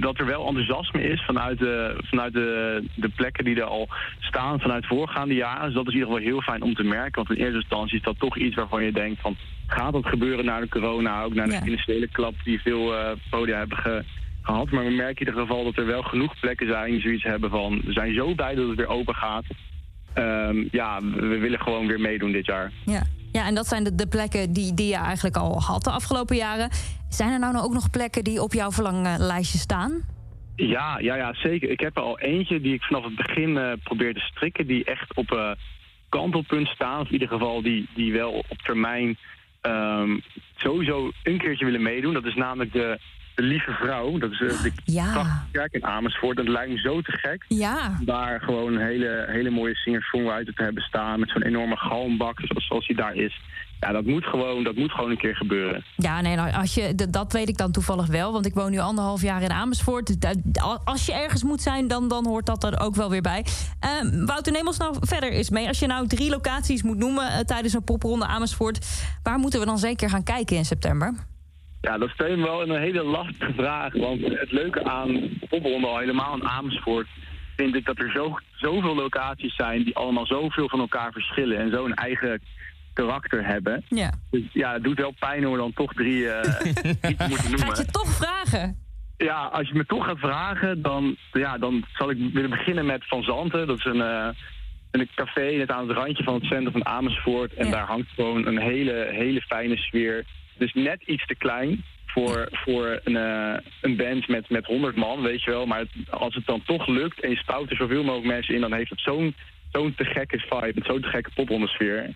dat 0.01 0.19
er 0.19 0.27
wel 0.27 0.47
enthousiasme 0.47 1.03
is 1.03 1.25
vanuit, 1.25 1.59
de, 1.59 2.01
vanuit 2.05 2.33
de, 2.33 2.83
de 2.95 3.09
plekken 3.09 3.45
die 3.45 3.57
er 3.57 3.63
al 3.65 3.89
staan 4.19 4.61
vanuit 4.61 4.87
voorgaande 4.87 5.35
jaren. 5.35 5.65
Dus 5.65 5.75
dat 5.75 5.87
is 5.87 5.93
in 5.93 5.99
ieder 5.99 6.13
geval 6.15 6.31
heel 6.31 6.41
fijn 6.43 6.63
om 6.63 6.75
te 6.75 6.83
merken. 6.83 7.25
Want 7.25 7.39
in 7.39 7.45
eerste 7.45 7.61
instantie 7.61 7.97
is 7.97 8.03
dat 8.05 8.19
toch 8.19 8.39
iets 8.39 8.55
waarvan 8.57 8.85
je 8.85 8.93
denkt 8.93 9.21
van... 9.21 9.37
gaat 9.67 9.93
dat 9.93 10.07
gebeuren 10.07 10.45
na 10.45 10.61
de 10.61 10.69
corona, 10.69 11.23
ook 11.23 11.35
na 11.35 11.45
de 11.45 11.53
Ja. 11.53 11.61
financiële 11.61 12.09
klap 12.09 12.35
die 12.45 12.61
veel 12.61 12.97
eh, 12.97 13.11
podia 13.31 13.59
hebben 13.59 13.79
ge- 13.79 14.05
gehad. 14.43 14.71
Maar 14.71 14.85
we 14.85 14.91
merken 14.91 15.27
in 15.27 15.33
ieder 15.33 15.41
geval 15.47 15.65
dat 15.65 15.77
er 15.77 15.87
wel 15.87 16.03
genoeg 16.03 16.41
plekken 16.41 16.67
zijn 16.69 16.91
die 16.91 17.01
zoiets 17.01 17.23
hebben 17.25 17.51
van... 17.51 17.81
we 17.85 17.93
zijn 17.93 18.15
zo 18.15 18.35
blij 18.35 18.55
dat 18.55 18.69
het 18.69 18.77
weer 18.77 18.87
open 18.87 19.15
gaat. 19.15 19.45
Ehm, 20.15 20.65
ja, 20.71 21.03
we 21.03 21.39
willen 21.39 21.61
gewoon 21.61 21.87
weer 21.87 22.01
meedoen 22.01 22.33
dit 22.33 22.47
jaar. 22.47 22.73
Ja. 22.85 23.03
Ja, 23.33 23.47
en 23.47 23.55
dat 23.55 23.67
zijn 23.67 23.85
de, 23.85 23.95
de 23.95 24.07
plekken 24.09 24.53
die, 24.53 24.75
die 24.75 24.87
je 24.89 24.97
eigenlijk 24.97 25.37
al 25.37 25.61
had 25.63 25.85
de 25.85 25.91
afgelopen 25.91 26.37
jaren. 26.37 26.71
Zijn 27.09 27.33
er 27.33 27.39
nou 27.39 27.53
nog 27.53 27.65
ook 27.65 27.73
nog 27.73 27.91
plekken 27.91 28.25
die 28.25 28.43
op 28.43 28.53
jouw 28.53 28.71
verlanglijstje 28.71 29.59
staan? 29.59 29.93
Ja, 30.57 30.99
ja, 30.99 31.15
ja, 31.17 31.35
zeker. 31.35 31.71
Ik 31.71 31.81
heb 31.81 31.97
er 31.97 32.03
al 32.03 32.19
eentje 32.19 32.61
die 32.61 32.75
ik 32.75 32.83
vanaf 32.83 33.05
het 33.05 33.17
begin 33.17 33.57
eh 33.59 33.73
probeer 33.83 34.15
te 34.15 34.21
strikken, 34.21 34.67
die 34.67 34.85
echt 34.85 35.15
op 35.15 35.33
eh 35.33 35.51
kantelpunt 36.09 36.69
staan. 36.69 37.01
Of 37.01 37.07
in 37.07 37.13
ieder 37.13 37.29
geval 37.29 37.63
die, 37.63 37.89
die 37.95 38.13
wel 38.13 38.45
op 38.49 38.59
termijn 38.59 39.17
ehm, 39.67 40.19
sowieso 40.57 41.11
een 41.23 41.39
keertje 41.39 41.65
willen 41.65 41.83
meedoen. 41.83 42.13
Dat 42.15 42.25
is 42.25 42.35
namelijk 42.35 42.73
de, 42.73 42.99
de 43.35 43.43
Lieve 43.43 43.73
Vrouw. 43.73 44.19
Dat 44.19 44.31
is 44.33 44.41
eh, 44.41 44.63
de 44.63 44.73
Ja. 44.85 45.43
kerk 45.53 45.73
in 45.73 45.85
Amersfoort. 45.85 46.37
Dat 46.37 46.49
lijkt 46.49 46.73
me 46.73 46.79
zo 46.79 47.01
te 47.01 47.13
gek. 47.13 47.45
Ja. 47.49 47.97
Om 47.99 48.05
Daar 48.05 48.41
gewoon 48.41 48.73
een 48.75 48.87
hele, 48.87 49.25
hele 49.29 49.51
mooie 49.51 49.75
singer-songwriter 49.75 50.55
te 50.55 50.63
hebben 50.63 50.83
staan. 50.83 51.21
Met 51.21 51.31
zo'n 51.31 51.43
enorme 51.43 51.77
galmbak 51.77 52.41
zoals, 52.41 52.67
zoals 52.67 52.87
die 52.87 52.97
daar 52.97 53.15
is. 53.15 53.41
Ja, 53.81 53.93
dat 53.93 54.05
moet, 54.05 54.25
gewoon, 54.25 54.65
dat 54.65 54.75
moet 54.75 54.91
gewoon 54.91 55.11
een 55.11 55.19
keer 55.19 55.37
gebeuren. 55.37 55.85
Ja, 55.97 56.21
nee, 56.21 56.37
nou, 56.37 56.53
als 56.53 56.75
je, 56.75 56.95
dat 57.11 57.33
weet 57.33 57.49
ik 57.49 57.57
dan 57.57 57.73
toevallig 57.73 58.07
wel. 58.07 58.33
Want 58.33 58.47
ik 58.47 58.55
woon 58.55 58.71
nu 58.71 58.79
anderhalf 58.79 59.23
jaar 59.23 59.43
in 59.43 59.51
Amersfoort. 59.51 60.17
Als 60.85 61.07
je 61.07 61.13
ergens 61.13 61.43
moet 61.43 61.61
zijn, 61.61 61.89
dan, 61.89 62.09
dan 62.09 62.27
hoort 62.27 62.47
dat 62.47 62.65
er 62.65 62.81
ook 62.81 62.95
wel 62.95 63.11
weer 63.11 63.23
bij. 63.23 63.45
Ehm, 63.81 64.25
Wouter, 64.25 64.53
neem 64.53 64.67
ons 64.67 64.79
nou 64.79 64.97
verder 65.01 65.33
eens 65.33 65.51
mee. 65.51 65.67
Als 65.67 65.79
je 65.79 65.87
nou 65.87 66.07
drie 66.07 66.31
locaties 66.31 66.83
moet 66.83 66.97
noemen 66.97 67.29
eh, 67.29 67.39
tijdens 67.39 67.73
een 67.73 67.85
popronde 67.85 68.27
Amersfoort... 68.27 68.87
waar 69.23 69.39
moeten 69.39 69.61
we 69.61 69.67
dan 69.67 69.79
zeker 69.79 70.11
gaan 70.11 70.23
kijken 70.23 70.57
in 70.57 70.65
september? 70.65 71.15
Ja, 71.81 71.99
dat 71.99 72.09
stel 72.09 72.27
je 72.27 72.37
me 72.37 72.43
wel 72.43 72.63
een 72.63 72.81
hele 72.81 73.03
lastige 73.03 73.53
vraag. 73.53 73.93
Want 73.93 74.21
het 74.21 74.53
leuke 74.53 74.85
aan 74.85 75.39
popronde, 75.49 75.87
al 75.87 75.99
helemaal 75.99 76.33
aan 76.33 76.49
Amersfoort... 76.49 77.07
vind 77.57 77.75
ik 77.75 77.85
dat 77.85 77.99
er 77.99 78.11
zo, 78.11 78.39
zoveel 78.53 78.95
locaties 78.95 79.55
zijn 79.55 79.85
die 79.85 79.97
allemaal 79.97 80.27
zoveel 80.27 80.69
van 80.69 80.81
elkaar 80.81 81.13
verschillen... 81.13 81.59
en 81.59 81.71
zo'n 81.71 81.95
eigen 81.95 82.41
karakter 83.05 83.47
hebben. 83.47 83.85
Ja. 83.89 84.11
Dus 84.31 84.43
ja, 84.53 84.73
het 84.73 84.85
doet 84.85 84.99
wel 84.99 85.15
pijn 85.19 85.47
om 85.47 85.57
dan 85.57 85.73
toch 85.73 85.93
drie, 85.93 86.25
moeten 87.03 87.11
ik 87.13 87.19
noemen. 87.49 87.77
je 87.77 87.87
toch 87.91 88.09
vragen? 88.15 88.85
Ja, 89.17 89.45
als 89.45 89.69
je 89.69 89.75
me 89.75 89.87
toch 89.87 90.05
gaat 90.07 90.19
vragen, 90.19 90.83
dan, 90.83 91.17
ja, 91.33 91.59
dan 91.59 91.85
zal 91.95 92.11
ik 92.11 92.19
willen 92.33 92.51
beginnen 92.51 92.87
met 92.87 93.07
Van 93.07 93.23
Zanten. 93.23 93.67
Dat 93.67 93.79
is 93.79 93.85
een, 93.85 94.01
eh, 94.03 94.29
een 94.91 95.09
café 95.15 95.51
net 95.57 95.71
aan 95.71 95.89
het 95.89 95.97
randje 95.97 96.25
van 96.25 96.35
het 96.35 96.45
centrum 96.45 96.73
van 96.73 96.87
Amersfoort. 96.87 97.55
En 97.55 97.65
Ja. 97.67 97.71
daar 97.73 97.87
hangt 97.87 98.09
gewoon 98.15 98.47
een 98.47 98.59
hele, 98.59 99.09
hele 99.11 99.41
fijne 99.41 99.77
sfeer. 99.77 100.25
Dus 100.59 100.73
net 100.75 101.03
iets 101.07 101.27
te 101.27 101.35
klein 101.35 101.85
voor, 102.07 102.49
voor 102.51 103.01
een, 103.05 103.17
eh, 103.17 103.59
een 103.81 103.97
band 103.97 104.29
met, 104.29 104.51
met 104.51 104.67
100 104.67 104.97
man, 104.97 105.23
weet 105.23 105.43
je 105.43 105.51
wel. 105.51 105.67
Maar 105.67 105.79
het- 105.79 106.11
als 106.11 106.35
het 106.35 106.47
dan 106.47 106.63
toch 106.67 106.87
lukt 106.87 107.21
en 107.21 107.31
je 107.31 107.37
spouwt 107.37 107.71
er 107.71 107.77
zoveel 107.77 108.03
mogelijk 108.05 108.27
mensen 108.33 108.55
in... 108.55 108.61
dan 108.61 108.73
heeft 108.73 108.91
het 108.91 109.01
zo'n 109.01 109.35
zo'n 109.73 109.95
te 109.95 110.05
gekke 110.05 110.39
vibe, 110.39 110.73
met 110.75 110.85
zo'n 110.87 111.01
te 111.01 111.09
gekke 111.09 111.31
popronde-sfeer. 111.35 112.11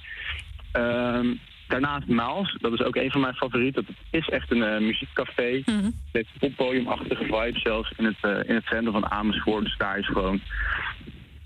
Ehm, 0.72 1.34
daarnaast 1.68 2.06
Maals, 2.06 2.56
dat 2.60 2.72
is 2.72 2.82
ook 2.82 2.96
een 2.96 3.10
van 3.10 3.20
mijn 3.20 3.34
favorieten. 3.34 3.84
Dat 3.86 3.94
is 4.10 4.28
echt 4.28 4.50
een 4.50 4.62
eh, 4.62 4.80
muziekcafé. 4.80 5.62
Met 6.12 6.26
poppodiumachtige 6.38 7.24
vibe 7.24 7.58
zelfs 7.58 7.92
in 7.96 8.04
het, 8.04 8.16
eh, 8.20 8.48
in 8.48 8.54
het 8.54 8.64
centrum 8.64 8.92
van 8.92 9.10
Amersfoort. 9.10 9.64
Dus 9.64 9.76
daar 9.76 9.98
is 9.98 10.06
gewoon... 10.06 10.40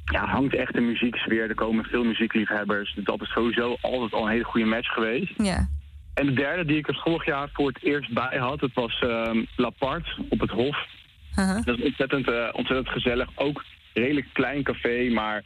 Ja, 0.05 0.27
hangt 0.27 0.55
echt 0.55 0.77
een 0.77 0.87
muzieksfeer. 0.87 1.49
Er 1.49 1.55
komen 1.55 1.85
veel 1.85 2.05
muziekliefhebbers. 2.05 2.95
Dus 2.95 3.05
dat 3.05 3.23
is 3.23 3.31
sowieso 3.31 3.77
altijd 3.81 4.13
al 4.13 4.25
een 4.25 4.33
hele 4.33 4.45
goede 4.45 4.67
match 4.67 4.93
geweest. 4.93 5.33
Ja. 5.37 5.69
En 6.15 6.27
de 6.27 6.33
derde 6.33 6.65
die 6.65 6.77
ik 6.77 6.89
er 6.89 7.01
vorig 7.05 7.27
jaar 7.27 7.49
voor 7.53 7.69
het 7.69 7.83
eerst 7.83 8.13
bij 8.13 8.39
had... 8.39 8.61
dat 8.61 8.73
was 8.75 8.99
ehm 9.01 9.45
Lapart 9.57 10.19
op 10.29 10.41
het 10.41 10.51
Hof. 10.51 10.77
Dat 11.65 11.79
is 11.79 11.85
ontzettend, 11.85 12.29
eh, 12.29 12.49
ontzettend 12.53 12.89
gezellig. 12.89 13.29
Ook 13.35 13.65
redelijk 13.93 14.27
klein 14.33 14.63
café, 14.63 15.09
maar 15.09 15.43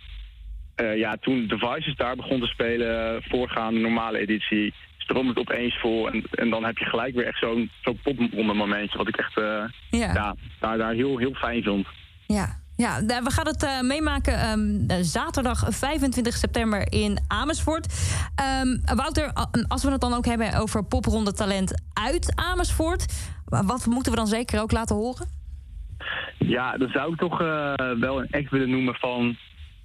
eh, 0.79 0.97
ja, 0.97 1.17
toen 1.21 1.47
Devices 1.47 1.97
daar 1.97 2.17
begon 2.17 2.41
te 2.41 2.47
spelen, 2.47 3.23
voorgaande 3.23 3.81
normale 3.81 4.19
editie, 4.19 4.75
stroomt 4.99 5.29
het 5.29 5.39
opeens 5.39 5.79
vol. 5.81 6.11
En, 6.11 6.25
en 6.31 6.51
dan 6.51 6.65
heb 6.65 6.79
je 6.79 6.85
gelijk 6.85 7.15
weer 7.15 7.27
echt 7.27 7.39
zo'n 7.39 7.71
zo'n 7.83 7.99
popronde 8.03 8.55
momentje, 8.55 8.99
wat 8.99 9.09
ik 9.09 9.17
echt 9.17 9.37
eh, 9.39 9.65
Ja. 9.91 10.13
ja, 10.13 10.35
daar, 10.61 10.79
daar 10.79 10.93
heel, 10.93 11.19
heel 11.19 11.35
fijn 11.35 11.63
vond. 11.63 11.87
Ja. 12.27 12.67
Ja, 12.77 13.03
we 13.05 13.31
gaan 13.31 13.47
het 13.47 13.63
eh, 13.63 13.81
meemaken 13.81 14.35
ehm, 14.41 14.91
eh, 14.91 14.97
zaterdag 15.01 15.65
25 15.69 16.35
september 16.35 16.93
in 16.93 17.19
Amersfoort. 17.29 17.87
Ehm, 18.35 18.97
Wouter, 18.97 19.33
als 19.69 19.85
we 19.85 19.91
het 19.91 20.01
dan 20.01 20.15
ook 20.15 20.25
hebben 20.27 20.55
over 20.61 20.85
popronde 20.85 21.33
talent 21.33 21.83
uit 21.93 22.33
Amersfoort... 22.35 23.29
wa- 23.45 23.65
wat 23.65 23.87
moeten 23.87 24.13
we 24.13 24.19
dan 24.19 24.27
zeker 24.27 24.61
ook 24.61 24.73
laten 24.73 24.97
horen? 24.97 25.27
Ja, 26.39 26.77
dan 26.77 26.89
zou 26.89 27.13
ik 27.13 27.19
toch 27.19 27.39
wel 27.99 28.21
een 28.21 28.29
act 28.31 28.51
willen 28.51 28.71
noemen 28.71 28.95
van, 28.95 29.37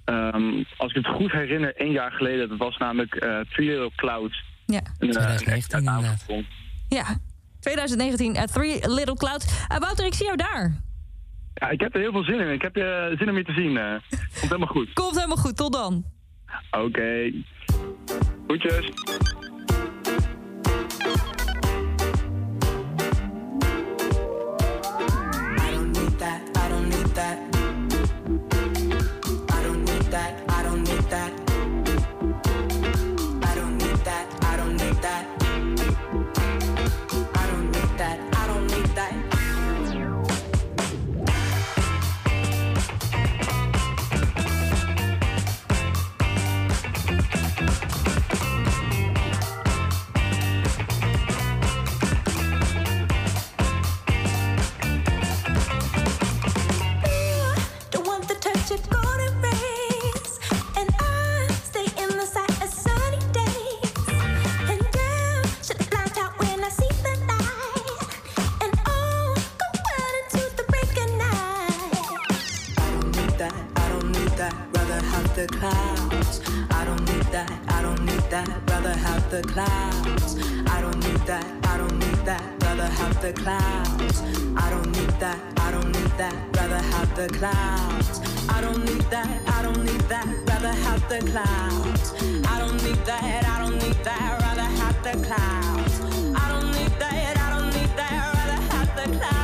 ehm, 0.04 0.62
als 0.76 0.92
ik 0.94 1.04
het 1.04 1.14
goed 1.14 1.32
herinner, 1.32 1.76
één 1.76 1.92
jaar 1.92 2.12
geleden, 2.12 2.48
dat 2.48 2.58
was 2.58 2.76
namelijk 2.76 3.14
eh 3.14 3.38
Three 3.40 3.68
Little 3.68 3.90
Clouds. 3.96 4.44
Ja. 4.66 4.80
Een, 4.98 5.10
eh, 5.10 5.14
een 5.14 5.28
act 5.28 5.36
2019 5.36 5.72
uit 5.72 5.82
inderdaad. 5.84 6.04
Amersfoort. 6.04 6.46
Ja, 6.88 7.18
2019, 7.60 8.34
eh, 8.34 8.42
Three 8.42 8.88
Little 8.90 9.16
Clouds. 9.16 9.66
Eh, 9.68 9.78
Wouter, 9.78 10.06
ik 10.06 10.14
zie 10.14 10.24
jou 10.26 10.36
daar. 10.36 10.82
Ja, 11.54 11.68
ik 11.70 11.80
heb 11.80 11.94
er 11.94 12.00
heel 12.00 12.12
veel 12.12 12.24
zin 12.24 12.40
in. 12.40 12.52
Ik 12.52 12.62
heb 12.62 12.76
eh, 12.76 12.84
zin 13.18 13.28
om 13.28 13.36
je 13.36 13.44
te 13.44 13.52
zien. 13.52 13.76
eh. 13.76 13.84
Komt 14.10 14.40
helemaal 14.40 14.68
goed. 14.68 14.92
Komt 14.92 15.14
helemaal 15.14 15.36
goed, 15.36 15.56
tot 15.56 15.72
dan. 15.72 16.04
Oké. 16.70 17.32
Groetjes. 18.46 18.86
I 18.86 19.33
the 79.34 79.48
clouds. 79.48 80.36
I 80.68 80.80
don't 80.80 81.00
need 81.00 81.26
that, 81.26 81.44
I 81.64 81.76
don't 81.76 81.98
need 81.98 82.20
that, 82.24 82.44
rather 82.62 82.86
have 82.86 83.20
the 83.20 83.32
clouds. 83.32 84.22
I 84.56 84.70
don't 84.70 84.92
need 84.92 85.14
that, 85.18 85.40
I 85.58 85.72
don't 85.72 85.90
need 85.90 86.12
that, 86.22 86.36
rather 86.56 86.82
have 86.94 87.16
the 87.16 87.26
clouds. 87.28 88.20
I 88.48 88.60
don't 88.60 88.84
need 88.84 89.02
that, 89.10 89.28
I 89.56 89.62
don't 89.62 89.82
need 89.84 90.04
that, 90.12 90.28
rather 90.46 90.74
have 90.86 91.08
the 91.08 91.18
clouds. 91.32 92.12
I 92.46 92.58
don't 92.60 92.80
need 92.84 93.02
that, 93.10 93.44
I 93.54 93.58
don't 93.62 93.78
need 93.82 93.98
that, 94.04 94.40
rather 94.44 94.68
have 94.80 95.02
the 95.02 95.14
clouds. 95.26 96.00
I 96.42 96.48
don't 96.52 96.70
need 96.70 96.94
that, 97.02 97.36
I 97.36 97.58
don't 97.58 97.70
need 97.74 97.92
that, 97.96 98.34
rather 98.36 98.60
have 98.72 98.90
the 98.96 99.18
clouds. 99.18 99.43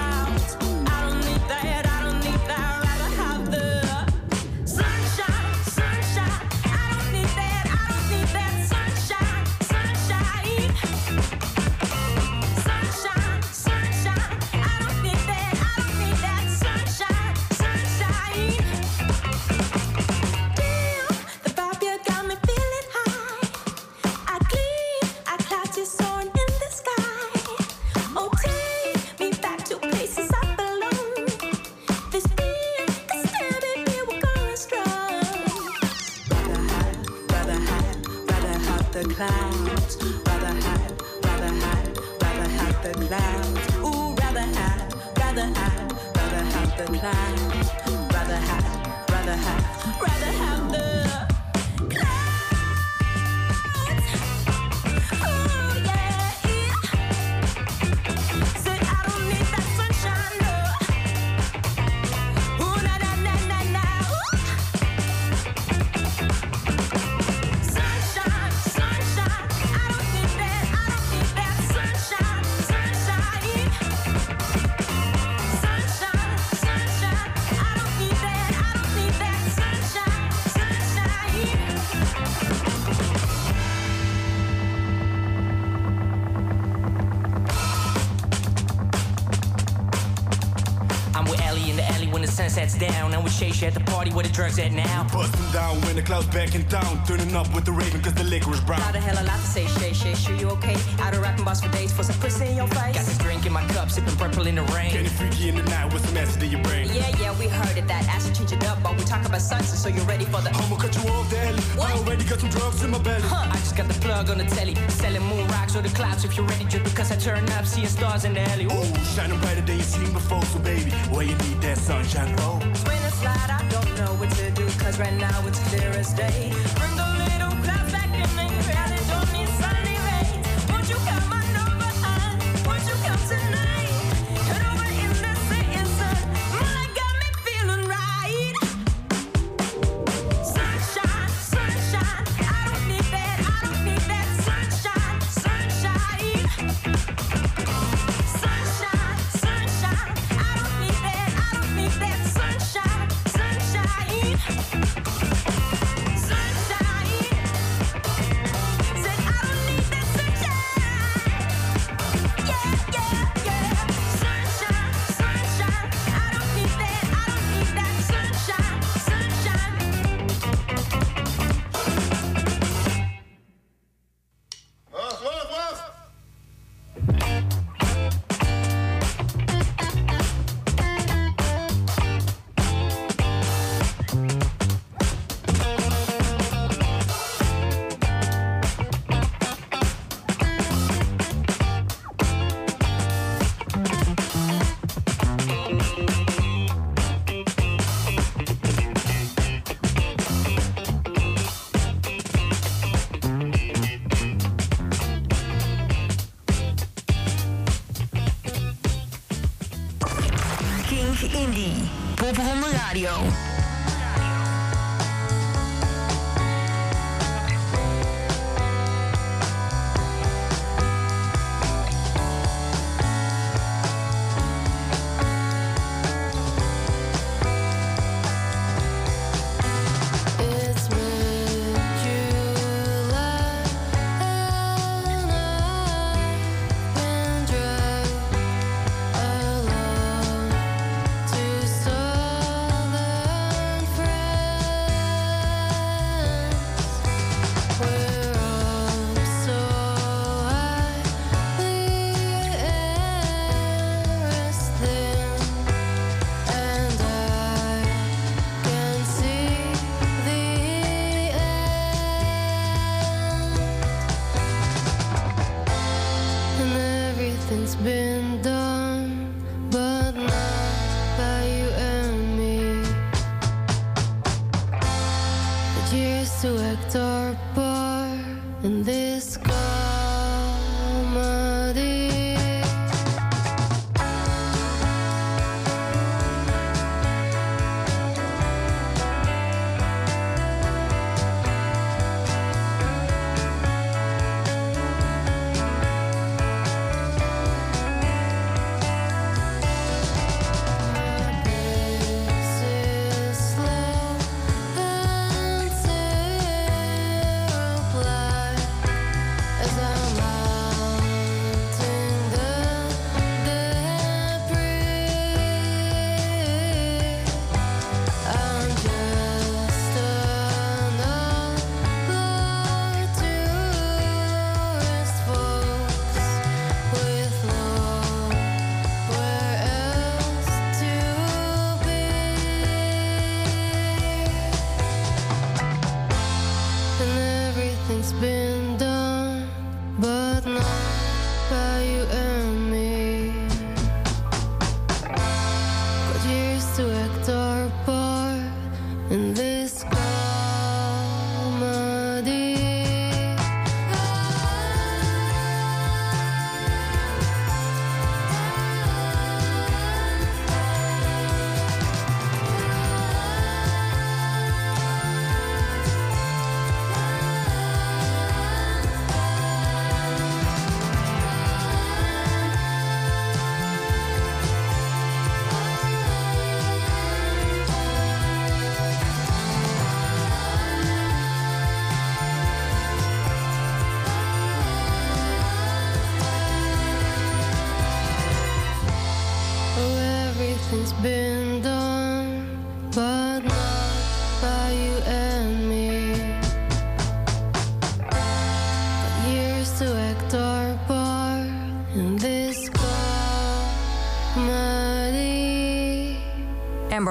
Down. 93.40 93.50
I'm 93.50 93.52
Shay 93.52 93.52
Shay 93.52 93.66
at 93.68 93.74
the 93.74 93.80
party 93.80 94.12
where 94.12 94.24
the 94.24 94.32
drugs 94.32 94.58
at 94.58 94.72
now. 94.72 95.06
Busting 95.12 95.52
down 95.52 95.80
when 95.82 95.96
the 95.96 96.02
clouds 96.02 96.26
back 96.26 96.54
in 96.54 96.64
town. 96.68 97.00
Turning 97.06 97.34
up 97.34 97.52
with 97.54 97.64
the 97.64 97.72
raven 97.72 98.00
cause 98.02 98.14
the 98.14 98.24
liquor 98.24 98.52
is 98.52 98.60
brown. 98.60 98.80
Not 98.80 98.96
a 98.96 99.00
hell 99.00 99.16
of 99.16 99.24
a 99.24 99.26
lot 99.26 99.40
to 99.40 99.46
say, 99.46 99.66
Shay, 99.66 99.92
Shay, 99.92 100.14
sure 100.14 100.36
you 100.36 100.48
okay? 100.50 100.76
Out 101.00 101.14
of 101.14 101.22
rapping 101.22 101.44
boss 101.44 101.60
for 101.62 101.70
days 101.70 101.92
for 101.92 102.02
some 102.02 102.18
pussy 102.20 102.46
in 102.46 102.56
your 102.56 102.68
face. 102.68 102.96
Got 102.96 103.06
this 103.06 103.18
drink 103.18 103.46
in 103.46 103.52
my 103.52 103.66
cup, 103.68 103.90
sipping 103.90 104.16
purple 104.16 104.46
in 104.46 104.56
the 104.56 104.62
rain. 104.74 104.92
Getting 104.92 105.10
freaky 105.10 105.48
in 105.48 105.56
the 105.56 105.62
night 105.62 105.92
with 105.92 106.06
some 106.06 106.16
acid 106.16 106.42
in 106.42 106.50
your 106.50 106.62
brain. 106.62 106.88
Yeah, 106.92 107.08
yeah, 107.20 107.38
we 107.38 107.48
heard 107.48 107.76
it. 107.76 107.86
That 107.88 108.06
acid 108.08 108.34
change 108.34 108.52
it 108.52 108.64
up, 108.64 108.82
but 108.82 108.96
we 108.96 109.04
talk 109.04 109.24
about 109.26 109.40
sunset, 109.40 109.78
so 109.78 109.88
you're 109.88 110.04
ready 110.04 110.24
for 110.24 110.40
the. 110.40 110.50
I'ma 110.50 110.76
cut 110.76 110.94
you 110.96 111.08
off, 111.10 111.30
daddy. 111.30 111.62
I 111.80 111.92
already 111.92 112.24
got 112.24 112.40
some 112.40 112.50
drugs 112.50 112.82
in 112.82 112.90
my 112.90 112.98
belly. 112.98 113.22
Huh. 113.24 113.48
I 113.50 113.56
just 113.56 113.76
got 113.76 113.88
the 113.88 113.98
plug 114.00 114.30
on 114.30 114.38
the 114.38 114.44
telly, 114.44 114.74
selling 114.88 115.22
moon 115.22 115.46
rocks 115.48 115.74
or 115.76 115.82
the 115.82 115.90
clouds 115.90 116.24
if 116.24 116.36
you're 116.36 116.46
ready. 116.46 116.64
Just 116.64 116.84
because 116.84 117.10
I 117.10 117.16
turn 117.16 117.48
up, 117.50 117.64
seeing 117.66 117.86
stars 117.86 118.24
in 118.24 118.34
the 118.34 118.40
alley. 118.40 118.66
Ooh. 118.66 118.80
Ooh, 118.80 119.04
shining 119.14 119.38
brighter 119.40 119.62
than 119.62 119.76
you 119.78 119.82
seen 119.82 120.12
before. 120.12 120.44
So 120.44 120.58
baby, 120.58 120.90
where 121.12 121.24
you 121.24 121.36
need 121.36 121.60
that 121.62 121.78
sunshine 121.78 122.34
oh. 122.38 122.60
for? 122.84 122.99
Slide, 123.30 123.50
I 123.50 123.68
don't 123.68 123.96
know 123.96 124.14
what 124.14 124.30
to 124.30 124.50
do, 124.50 124.66
cause 124.78 124.98
right 124.98 125.14
now 125.14 125.46
it's 125.46 125.60
clear 125.68 125.90
as 125.90 126.12
day. 126.14 127.09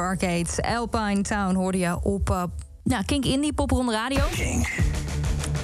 Arcade, 0.10 0.76
Alpine 0.76 1.22
Town 1.22 1.56
hoorde 1.56 1.78
je 1.78 2.04
op 2.04 2.50
ja, 2.84 3.02
Kink 3.02 3.26
Indie, 3.26 3.54
Popronde 3.54 3.92
Radio. 3.92 4.24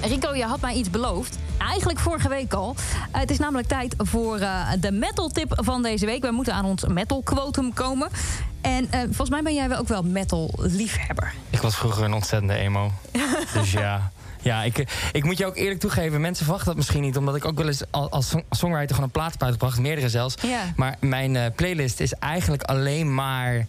Rico, 0.02 0.34
je 0.34 0.44
had 0.44 0.60
mij 0.60 0.74
iets 0.74 0.90
beloofd. 0.90 1.38
Eigenlijk 1.58 1.98
vorige 1.98 2.28
week 2.28 2.52
al. 2.52 2.74
Eh, 3.12 3.20
het 3.20 3.30
is 3.30 3.38
namelijk 3.38 3.68
tijd 3.68 3.94
voor 3.98 4.38
eh, 4.38 4.68
de 4.80 4.92
metal 4.92 5.28
tip 5.28 5.52
van 5.56 5.82
deze 5.82 6.06
week. 6.06 6.22
We 6.22 6.30
moeten 6.30 6.54
aan 6.54 6.64
ons 6.64 6.84
metal 6.86 7.22
quotum 7.22 7.72
komen. 7.72 8.08
En 8.60 8.90
eh, 8.90 9.00
volgens 9.00 9.30
mij 9.30 9.42
ben 9.42 9.54
jij 9.54 9.68
wel 9.68 9.78
ook 9.78 9.88
wel 9.88 10.02
metal 10.02 10.50
liefhebber. 10.56 11.34
Ik 11.50 11.60
was 11.60 11.76
vroeger 11.76 12.04
een 12.04 12.14
ontzettende 12.14 12.54
emo. 12.54 12.90
dus 13.54 13.72
ja. 13.72 14.10
Ja, 14.40 14.62
ik, 14.62 14.86
ik 15.12 15.24
moet 15.24 15.38
je 15.38 15.46
ook 15.46 15.56
eerlijk 15.56 15.80
toegeven, 15.80 16.20
mensen 16.20 16.44
verwachten 16.44 16.68
dat 16.68 16.76
misschien 16.76 17.02
niet... 17.02 17.16
omdat 17.16 17.36
ik 17.36 17.44
ook 17.44 17.58
wel 17.58 17.66
eens 17.66 17.82
al- 17.90 18.10
als 18.10 18.28
song- 18.28 18.44
songwriter 18.50 18.88
gewoon 18.88 19.04
een 19.04 19.10
plaat 19.10 19.32
heb 19.32 19.42
uitgebracht, 19.42 19.78
meerdere 19.78 20.08
zelfs. 20.08 20.34
Ja. 20.42 20.60
Maar 20.76 20.96
mijn 21.00 21.36
eh, 21.36 21.44
playlist 21.56 22.00
is 22.00 22.12
eigenlijk 22.12 22.62
alleen 22.62 23.14
maar 23.14 23.66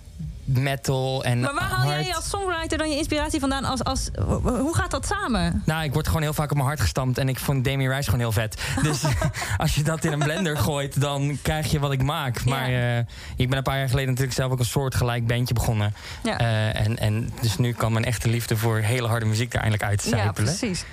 metal 0.47 1.23
en 1.23 1.39
Maar 1.39 1.53
waar 1.53 1.69
haal 1.69 1.89
jij 1.89 2.15
als 2.15 2.29
songwriter 2.29 2.77
dan 2.77 2.89
je 2.89 2.97
inspiratie 2.97 3.39
vandaan? 3.39 3.65
Als, 3.65 3.83
als, 3.83 4.09
hoe 4.43 4.75
gaat 4.75 4.91
dat 4.91 5.05
samen? 5.07 5.61
Nou, 5.65 5.83
ik 5.83 5.93
word 5.93 6.07
gewoon 6.07 6.21
heel 6.21 6.33
vaak 6.33 6.49
op 6.49 6.55
mijn 6.55 6.67
hart 6.67 6.81
gestampt 6.81 7.17
en 7.17 7.29
ik 7.29 7.39
vond 7.39 7.63
Damien 7.63 7.89
Rice 7.89 8.03
gewoon 8.03 8.19
heel 8.19 8.31
vet. 8.31 8.61
Dus 8.83 9.03
als 9.57 9.75
je 9.75 9.83
dat 9.83 10.03
in 10.03 10.11
een 10.11 10.19
blender 10.19 10.57
gooit, 10.57 11.01
dan 11.01 11.37
krijg 11.41 11.71
je 11.71 11.79
wat 11.79 11.91
ik 11.91 12.03
maak. 12.03 12.45
Maar 12.45 12.67
eh, 12.67 12.97
ik 13.35 13.49
ben 13.49 13.57
een 13.57 13.63
paar 13.63 13.77
jaar 13.77 13.89
geleden 13.89 14.09
natuurlijk 14.09 14.37
zelf 14.37 14.51
ook 14.51 14.59
een 14.59 14.65
soort 14.65 14.95
gelijk 14.95 15.27
bandje 15.27 15.53
begonnen. 15.53 15.93
Ja. 16.23 16.37
Eh, 16.37 16.85
en, 16.85 16.97
en 16.97 17.31
dus 17.41 17.57
nu 17.57 17.73
kan 17.73 17.91
mijn 17.93 18.05
echte 18.05 18.29
liefde 18.29 18.57
voor 18.57 18.77
hele 18.77 19.07
harde 19.07 19.25
muziek 19.25 19.53
er 19.53 19.59
eindelijk 19.59 19.83
Ja, 19.83 19.89
uitcijpelen. 19.89 20.33
precies. 20.33 20.85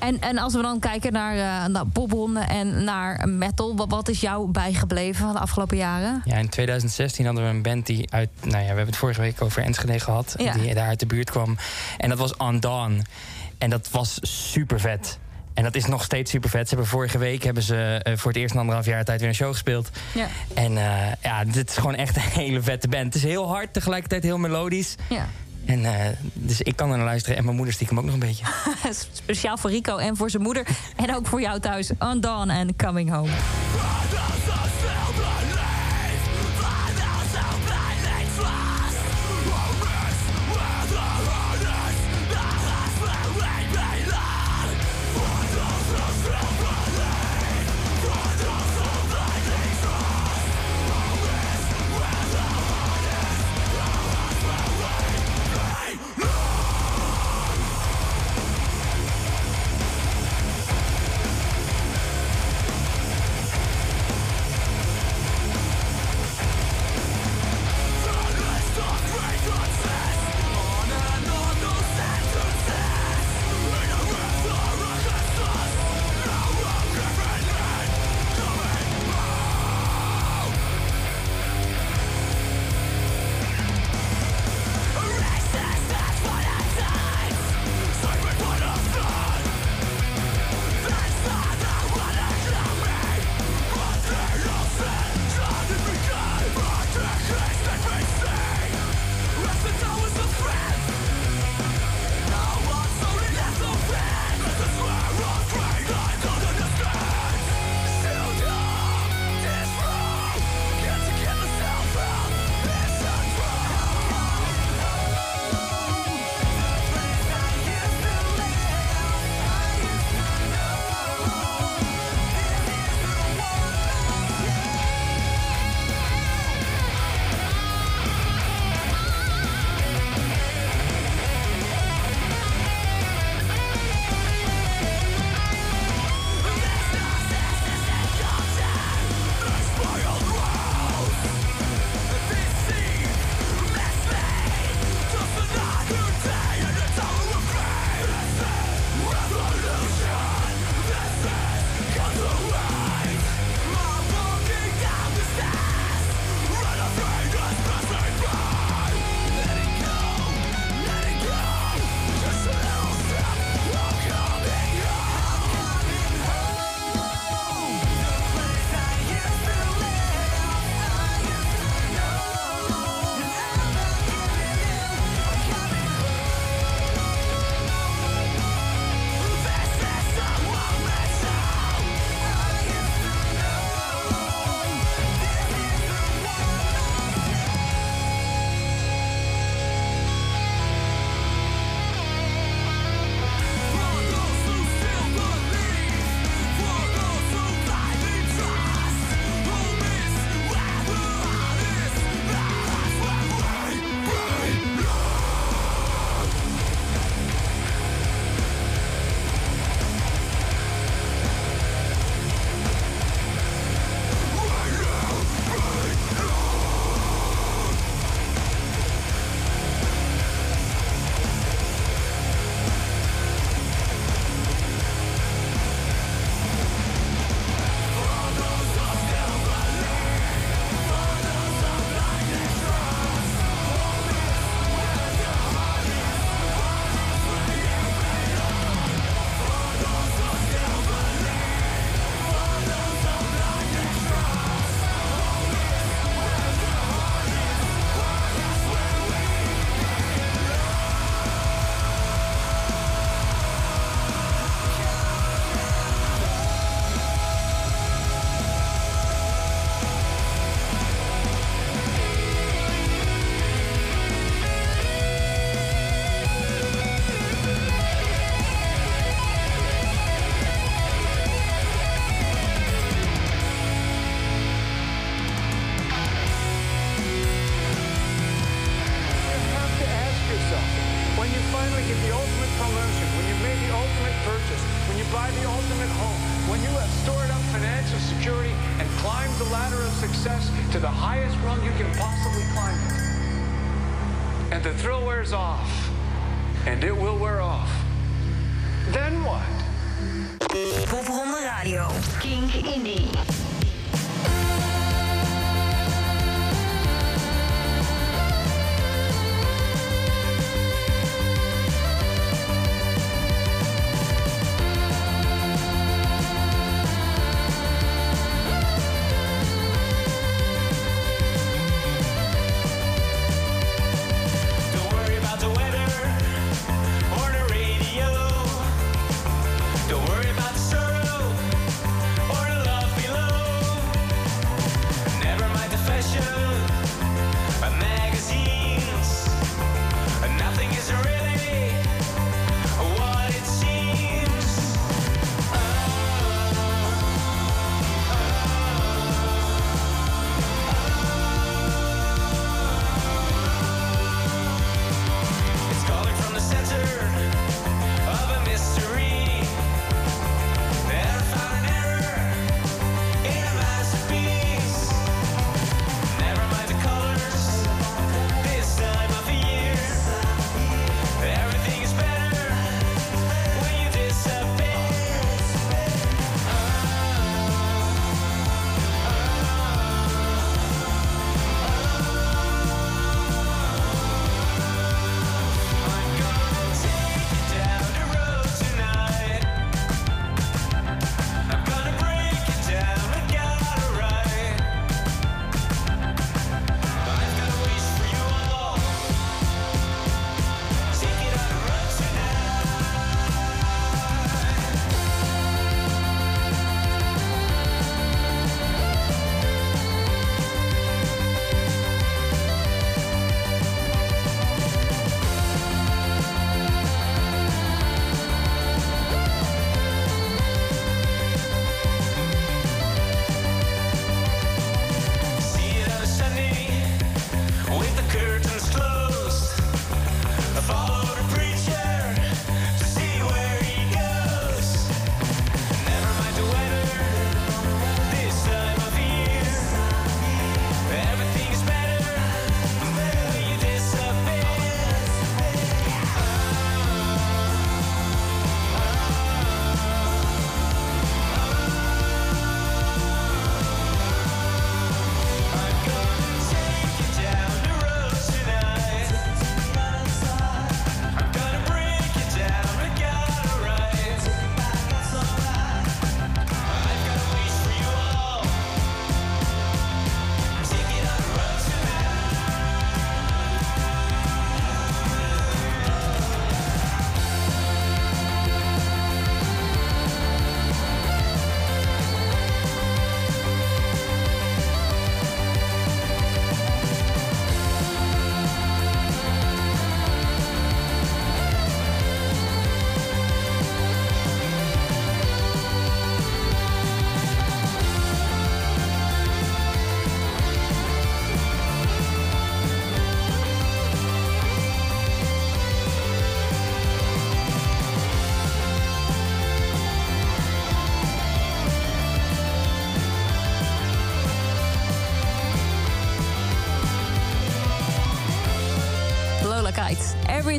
En, 0.00 0.20
en 0.20 0.38
als 0.38 0.54
we 0.54 0.62
dan 0.62 0.78
kijken 0.78 1.12
naar, 1.12 1.36
eh 1.36 1.66
naar 1.66 2.48
en 2.48 2.84
naar 2.84 3.28
metal... 3.28 3.76
Wat, 3.76 3.90
wat 3.90 4.08
is 4.08 4.20
jou 4.20 4.50
bijgebleven 4.50 5.24
van 5.24 5.32
de 5.32 5.38
afgelopen 5.38 5.76
jaren? 5.76 6.22
Ja, 6.24 6.36
in 6.36 6.48
2016 6.48 7.24
hadden 7.24 7.44
we 7.44 7.50
een 7.50 7.62
band 7.62 7.86
die 7.86 8.12
uit... 8.12 8.28
Nou 8.40 8.50
ja, 8.50 8.58
we 8.58 8.66
hebben 8.66 8.86
het 8.86 8.96
vorige 8.96 9.20
week 9.20 9.42
over 9.42 9.62
Enschede 9.62 10.00
gehad. 10.00 10.34
Ja. 10.38 10.52
Die 10.52 10.74
daar 10.74 10.88
uit 10.88 11.00
de 11.00 11.06
buurt 11.06 11.30
kwam. 11.30 11.56
En 11.98 12.08
dat 12.08 12.18
was 12.18 12.34
Undone. 12.42 13.02
En 13.58 13.70
dat 13.70 13.88
was 13.90 14.18
super 14.22 14.80
vet. 14.80 15.18
En 15.54 15.62
dat 15.62 15.74
is 15.74 15.86
nog 15.86 16.02
steeds 16.02 16.30
super 16.30 16.50
vet. 16.50 16.68
Ze 16.68 16.74
hebben 16.74 16.90
vorige 16.92 17.18
week 17.18 17.42
hebben 17.42 17.62
ze 17.62 18.00
eh, 18.02 18.16
voor 18.16 18.30
het 18.30 18.40
eerst 18.40 18.54
in 18.54 18.60
anderhalf 18.60 18.86
jaar 18.86 19.04
tijd 19.04 19.20
weer 19.20 19.28
een 19.28 19.34
show 19.34 19.52
gespeeld. 19.52 19.90
Ja. 20.14 20.26
En 20.54 20.76
eh, 20.76 21.12
ja, 21.22 21.44
dit 21.44 21.70
is 21.70 21.76
gewoon 21.76 21.94
echt 21.94 22.16
een 22.16 22.22
hele 22.22 22.62
vette 22.62 22.88
band. 22.88 23.04
Het 23.04 23.14
is 23.14 23.22
heel 23.22 23.48
hard, 23.48 23.72
tegelijkertijd 23.72 24.22
heel 24.22 24.38
melodisch. 24.38 24.94
Ja. 25.08 25.28
En 25.64 25.84
eh, 25.84 26.16
dus 26.32 26.60
ik 26.60 26.76
kan 26.76 26.90
er 26.90 26.96
naar 26.96 27.06
luisteren. 27.06 27.36
En 27.36 27.44
mijn 27.44 27.56
moeder 27.56 27.74
stiekem 27.74 27.98
ook 27.98 28.04
nog 28.04 28.14
een 28.14 28.20
beetje. 28.20 28.44
Speciaal 29.12 29.58
voor 29.58 29.70
Rico 29.70 29.96
en 29.96 30.16
voor 30.16 30.30
zijn 30.30 30.42
moeder. 30.42 30.66
En 30.96 31.14
ook 31.14 31.26
voor 31.26 31.40
jou 31.40 31.60
thuis. 31.60 31.90
Undone 32.02 32.52
en 32.52 32.76
Coming 32.76 33.10
Home. 33.10 33.30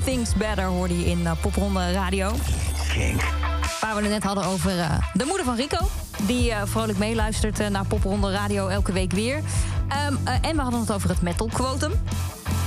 Everything's 0.01 0.33
Better 0.33 0.65
hoorde 0.65 0.99
je 0.99 1.05
in 1.05 1.19
uh, 1.19 1.31
Popronde 1.41 1.91
Radio. 1.91 2.31
Waar 3.81 3.95
we 3.95 4.01
het 4.01 4.09
net 4.09 4.23
hadden 4.23 4.45
over 4.45 4.79
eh, 4.79 4.97
de 5.13 5.25
moeder 5.25 5.45
van 5.45 5.55
Rico. 5.55 5.77
Die 6.21 6.51
eh, 6.51 6.61
vrolijk 6.65 6.97
meeluistert 6.97 7.69
naar 7.69 7.85
Popronde 7.85 8.31
Radio 8.31 8.67
elke 8.67 8.91
week 8.91 9.11
weer. 9.11 9.41
Ehm, 9.87 10.13
eh, 10.23 10.33
en 10.49 10.55
we 10.55 10.61
hadden 10.61 10.79
het 10.79 10.91
over 10.91 11.09
het 11.09 11.21
metal 11.21 11.49
quotum. 11.53 11.91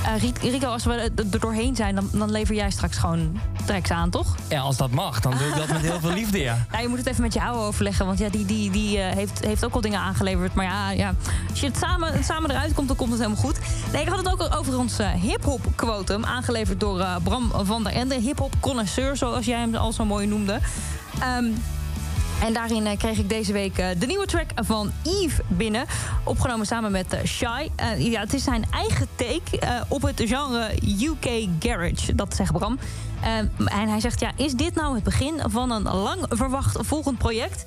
Eh, 0.04 0.20
Ri- 0.20 0.50
Rico, 0.50 0.66
als 0.68 0.84
we 0.84 0.92
er 1.16 1.40
doorheen 1.40 1.76
zijn, 1.76 1.94
dan, 1.94 2.08
dan 2.12 2.30
lever 2.30 2.54
jij 2.54 2.70
straks 2.70 2.96
gewoon 2.96 3.40
tracks 3.64 3.90
aan, 3.90 4.10
toch? 4.10 4.34
Ja, 4.48 4.60
als 4.60 4.76
dat 4.76 4.90
mag, 4.90 5.20
dan 5.20 5.32
doe 5.38 5.48
ik 5.48 5.54
dat 5.56 5.68
met 5.68 5.80
heel 5.80 6.00
veel 6.00 6.12
liefde, 6.12 6.38
ja. 6.38 6.64
Nou, 6.70 6.82
je 6.82 6.88
moet 6.88 6.98
het 6.98 7.06
even 7.06 7.22
met 7.22 7.32
je 7.34 7.42
oude 7.42 7.58
overleggen, 7.58 8.06
want 8.06 8.18
ja, 8.18 8.28
die, 8.28 8.44
die, 8.46 8.70
die 8.70 8.98
eh, 8.98 9.14
heeft, 9.14 9.44
heeft 9.44 9.64
ook 9.64 9.74
al 9.74 9.80
dingen 9.80 10.00
aangeleverd. 10.00 10.54
Maar 10.54 10.64
ja, 10.64 10.90
ja 10.90 11.14
als 11.50 11.60
je 11.60 11.66
het 11.66 11.76
samen, 11.78 12.24
samen 12.24 12.50
eruit 12.50 12.74
komt, 12.74 12.88
dan 12.88 12.96
komt 12.96 13.10
het 13.10 13.20
helemaal 13.20 13.42
goed. 13.42 13.58
Nee, 13.94 14.02
ik 14.02 14.08
had 14.08 14.18
het 14.18 14.32
ook 14.32 14.56
over 14.58 14.78
ons 14.78 14.98
eh, 14.98 15.10
hip-hop 15.12 15.60
quotum, 15.74 16.24
aangeleverd 16.24 16.80
door 16.80 17.00
eh, 17.00 17.16
Bram 17.22 17.52
van 17.62 17.84
der 17.84 17.92
Ende. 17.92 18.14
Hip-hop 18.14 18.52
connoisseur, 18.60 19.16
zoals 19.16 19.46
jij 19.46 19.58
hem 19.58 19.74
al 19.74 19.92
zo 19.92 20.04
mooi 20.04 20.26
noemde. 20.26 20.58
Ehm, 21.20 21.44
en 22.42 22.52
daarin 22.52 22.86
eh, 22.86 22.98
kreeg 22.98 23.18
ik 23.18 23.28
deze 23.28 23.52
week 23.52 23.76
de 23.76 24.06
nieuwe 24.06 24.26
track 24.26 24.50
van 24.54 24.92
Yves 25.02 25.38
binnen. 25.48 25.84
Opgenomen 26.24 26.66
samen 26.66 26.92
met 26.92 27.18
Shy. 27.26 27.68
Ja, 27.98 28.20
het 28.20 28.34
is 28.34 28.44
zijn 28.44 28.64
eigen 28.70 29.08
take 29.14 29.84
op 29.88 30.02
het 30.02 30.22
genre 30.24 30.70
UK 31.00 31.48
Garage. 31.58 32.14
Dat 32.14 32.34
zegt 32.34 32.52
Bram. 32.52 32.78
Eh, 33.20 33.36
en 33.78 33.88
hij 33.88 34.00
zegt, 34.00 34.20
ja, 34.20 34.30
is 34.36 34.52
dit 34.52 34.74
nou 34.74 34.94
het 34.94 35.04
begin 35.04 35.40
van 35.46 35.70
een 35.70 35.82
lang 35.82 36.26
verwacht 36.28 36.76
volgend 36.80 37.18
project? 37.18 37.66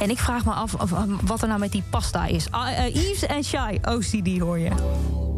En 0.00 0.10
ik 0.10 0.18
vraag 0.18 0.44
me 0.44 0.52
af 0.52 0.74
wat 1.22 1.42
er 1.42 1.48
nou 1.48 1.60
met 1.60 1.72
die 1.72 1.84
pasta 1.90 2.26
is. 2.26 2.50
Ah, 2.50 2.94
Yves 2.94 3.26
en 3.26 3.44
Shy, 3.44 3.78
OCD 3.84 4.38
hoor 4.38 4.58
je. 4.58 5.29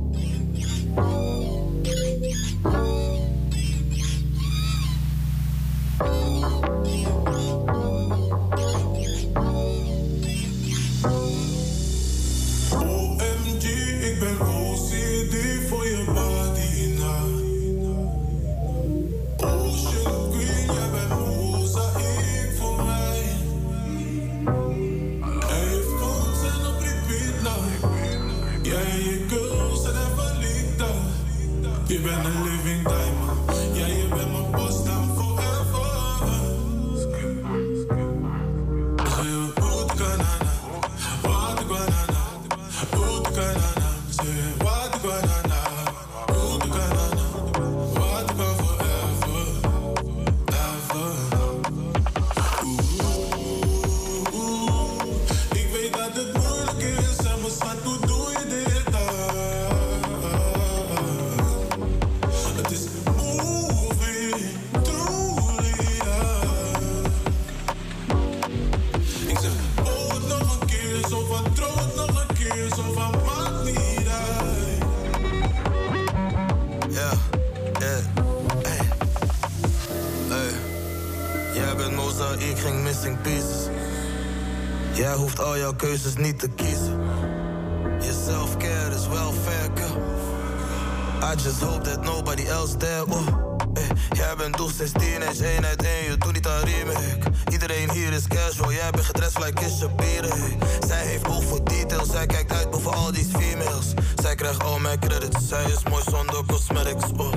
zij 105.53 105.71
is 105.71 105.83
mooi 105.91 106.03
zonder 106.11 106.45
cosmetics, 106.47 107.05
oh 107.17 107.33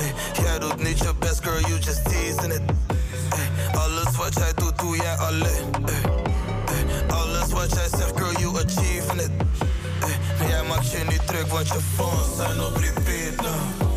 yeah, 0.00 0.44
jij 0.44 0.58
doet 0.58 0.82
niet 0.82 0.98
je 0.98 1.14
best, 1.18 1.42
girl, 1.42 1.60
you 1.60 1.78
just 1.78 2.04
teasing 2.04 2.52
it. 2.52 2.62
Ey, 3.30 3.78
alles 3.78 4.16
wat 4.16 4.34
jij 4.34 4.52
doet, 4.54 4.78
doe 4.78 4.96
jij 4.96 5.16
alleen 5.16 5.74
all 7.08 7.18
Alles 7.18 7.52
wat 7.52 7.72
I 7.72 7.88
say, 7.96 8.10
girl, 8.16 8.32
you 8.38 8.58
achieving 8.58 9.20
it. 9.20 9.30
Jij 10.48 10.62
maakt 10.68 10.90
je 10.90 11.04
niet 11.08 11.26
druk, 11.26 11.46
want 11.46 11.68
je 11.68 11.80
phones 11.96 12.36
zijn 12.36 12.60
op 12.60 12.76
repeat 12.76 13.36
now 13.36 13.91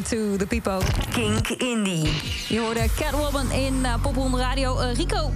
Power 0.00 0.36
to 0.36 0.36
the 0.36 0.46
people. 0.46 0.80
Kink 1.10 1.48
Indie. 1.48 2.10
Je 2.48 2.60
hoorde 2.60 2.88
Catwoman 2.96 3.52
in 3.52 3.74
uh, 3.82 4.40
Radio. 4.40 4.80
Uh, 4.80 4.94
Rico, 4.94 5.32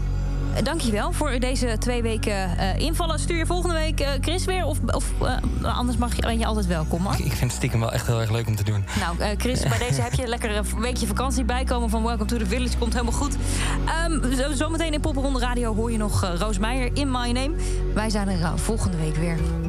uh, 0.56 0.62
dankjewel 0.62 1.12
voor 1.12 1.38
deze 1.38 1.76
twee 1.78 2.02
weken 2.02 2.56
uh, 2.56 2.78
invallen. 2.78 3.18
Stuur 3.18 3.36
je 3.36 3.46
volgende 3.46 3.74
week 3.74 4.00
uh, 4.00 4.08
Chris 4.20 4.44
weer? 4.44 4.64
Of, 4.64 4.78
of 4.86 5.04
anders 5.62 5.96
mag 5.96 6.16
je, 6.16 6.22
ben 6.22 6.38
je 6.38 6.46
altijd 6.46 6.66
welkom 6.66 7.04
hoor. 7.04 7.12
Ik, 7.12 7.18
ik, 7.18 7.32
vind 7.32 7.40
het 7.40 7.52
stiekem 7.52 7.80
wel 7.80 7.92
echt 7.92 8.06
heel 8.06 8.20
erg 8.20 8.30
leuk 8.30 8.46
om 8.46 8.56
te 8.56 8.64
doen. 8.64 8.84
Nou, 9.00 9.36
Chris, 9.36 9.60
bij 9.60 9.78
deze 9.78 10.00
heb 10.00 10.14
je 10.14 10.26
lekker 10.26 10.56
een 10.56 10.80
weekje 10.80 11.06
vakantie 11.06 11.44
bijkomen 11.44 11.90
van 11.90 12.02
Welcome 12.02 12.28
to 12.28 12.36
the 12.36 12.46
Village. 12.46 12.78
Komt 12.78 12.92
helemaal 12.92 13.18
goed. 13.18 13.36
Um, 14.08 14.34
zo, 14.34 14.52
zometeen 14.52 14.92
in 14.92 15.00
Popronde 15.00 15.38
Radio 15.38 15.74
hoor 15.74 15.92
je 15.92 15.98
nog 15.98 16.36
Roos 16.38 16.58
Meijer 16.58 16.90
in 16.92 17.10
My 17.10 17.30
Name. 17.30 17.54
Wij 17.94 18.10
zijn 18.10 18.28
er 18.28 18.58
volgende 18.58 18.96
week 18.96 19.16
weer. 19.16 19.63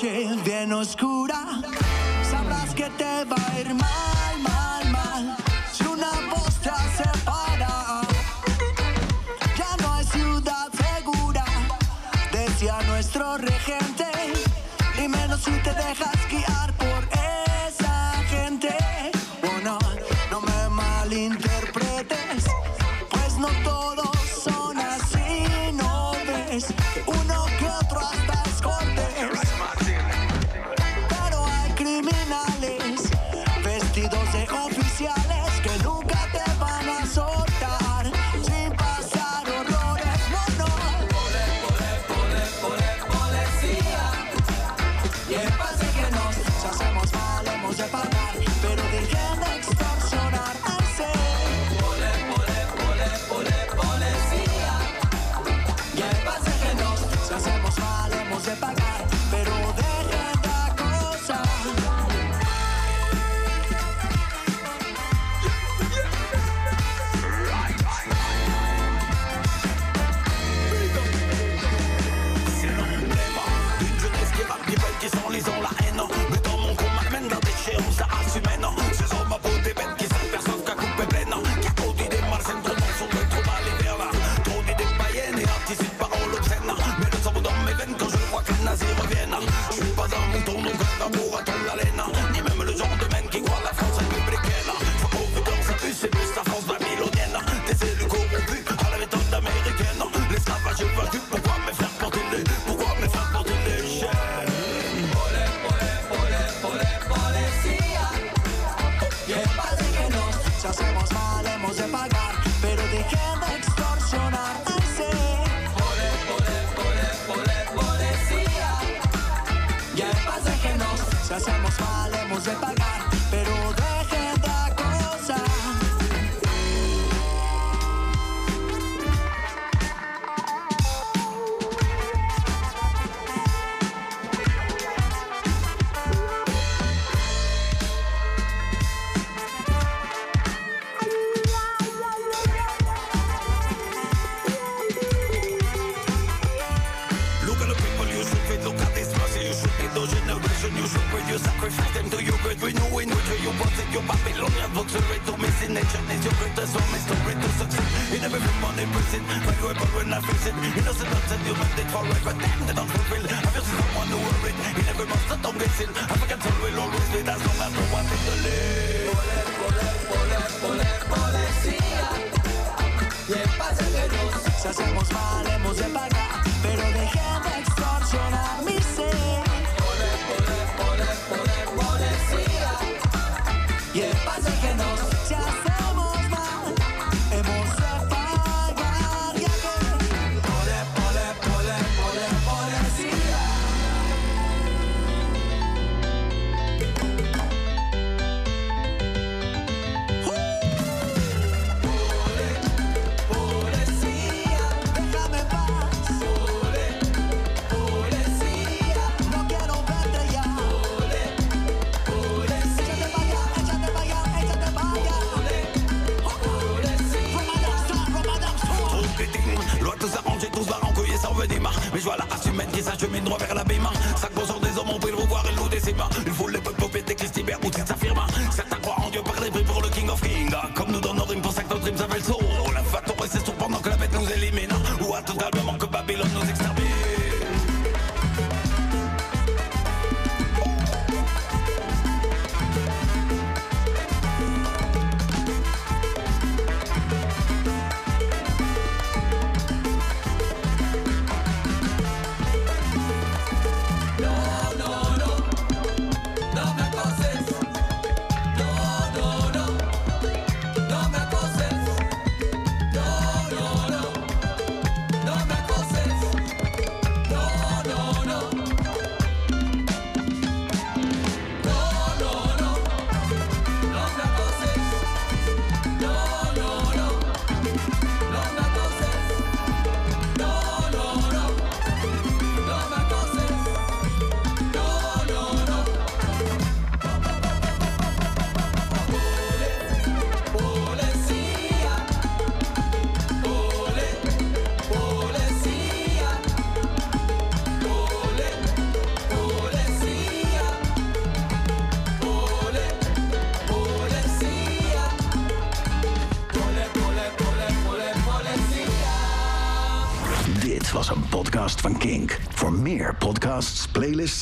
bien 0.00 0.72
oscura, 0.72 1.60
sabrás 2.30 2.72
que 2.72 2.88
te 2.90 3.24
va 3.24 3.36
a 3.36 3.60
ir 3.60 3.74
mal, 3.74 4.38
mal, 4.40 4.90
mal. 4.92 5.36
Si 5.72 5.84
una 5.84 6.12
voz 6.30 6.54
te 6.60 6.70
separa, 6.96 8.02
ya 9.56 9.76
no 9.82 9.92
hay 9.94 10.04
ciudad 10.04 10.68
segura, 10.70 11.44
decía 12.30 12.78
nuestro 12.86 13.38
regente, 13.38 14.06
y 15.02 15.08
menos 15.08 15.40
si 15.40 15.50
te 15.62 15.74
dejas 15.74 16.28
guiar 16.30 16.72
por. 16.74 16.97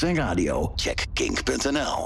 Radio, 0.03 0.73
check 0.77 1.09
kink.nl. 1.15 1.97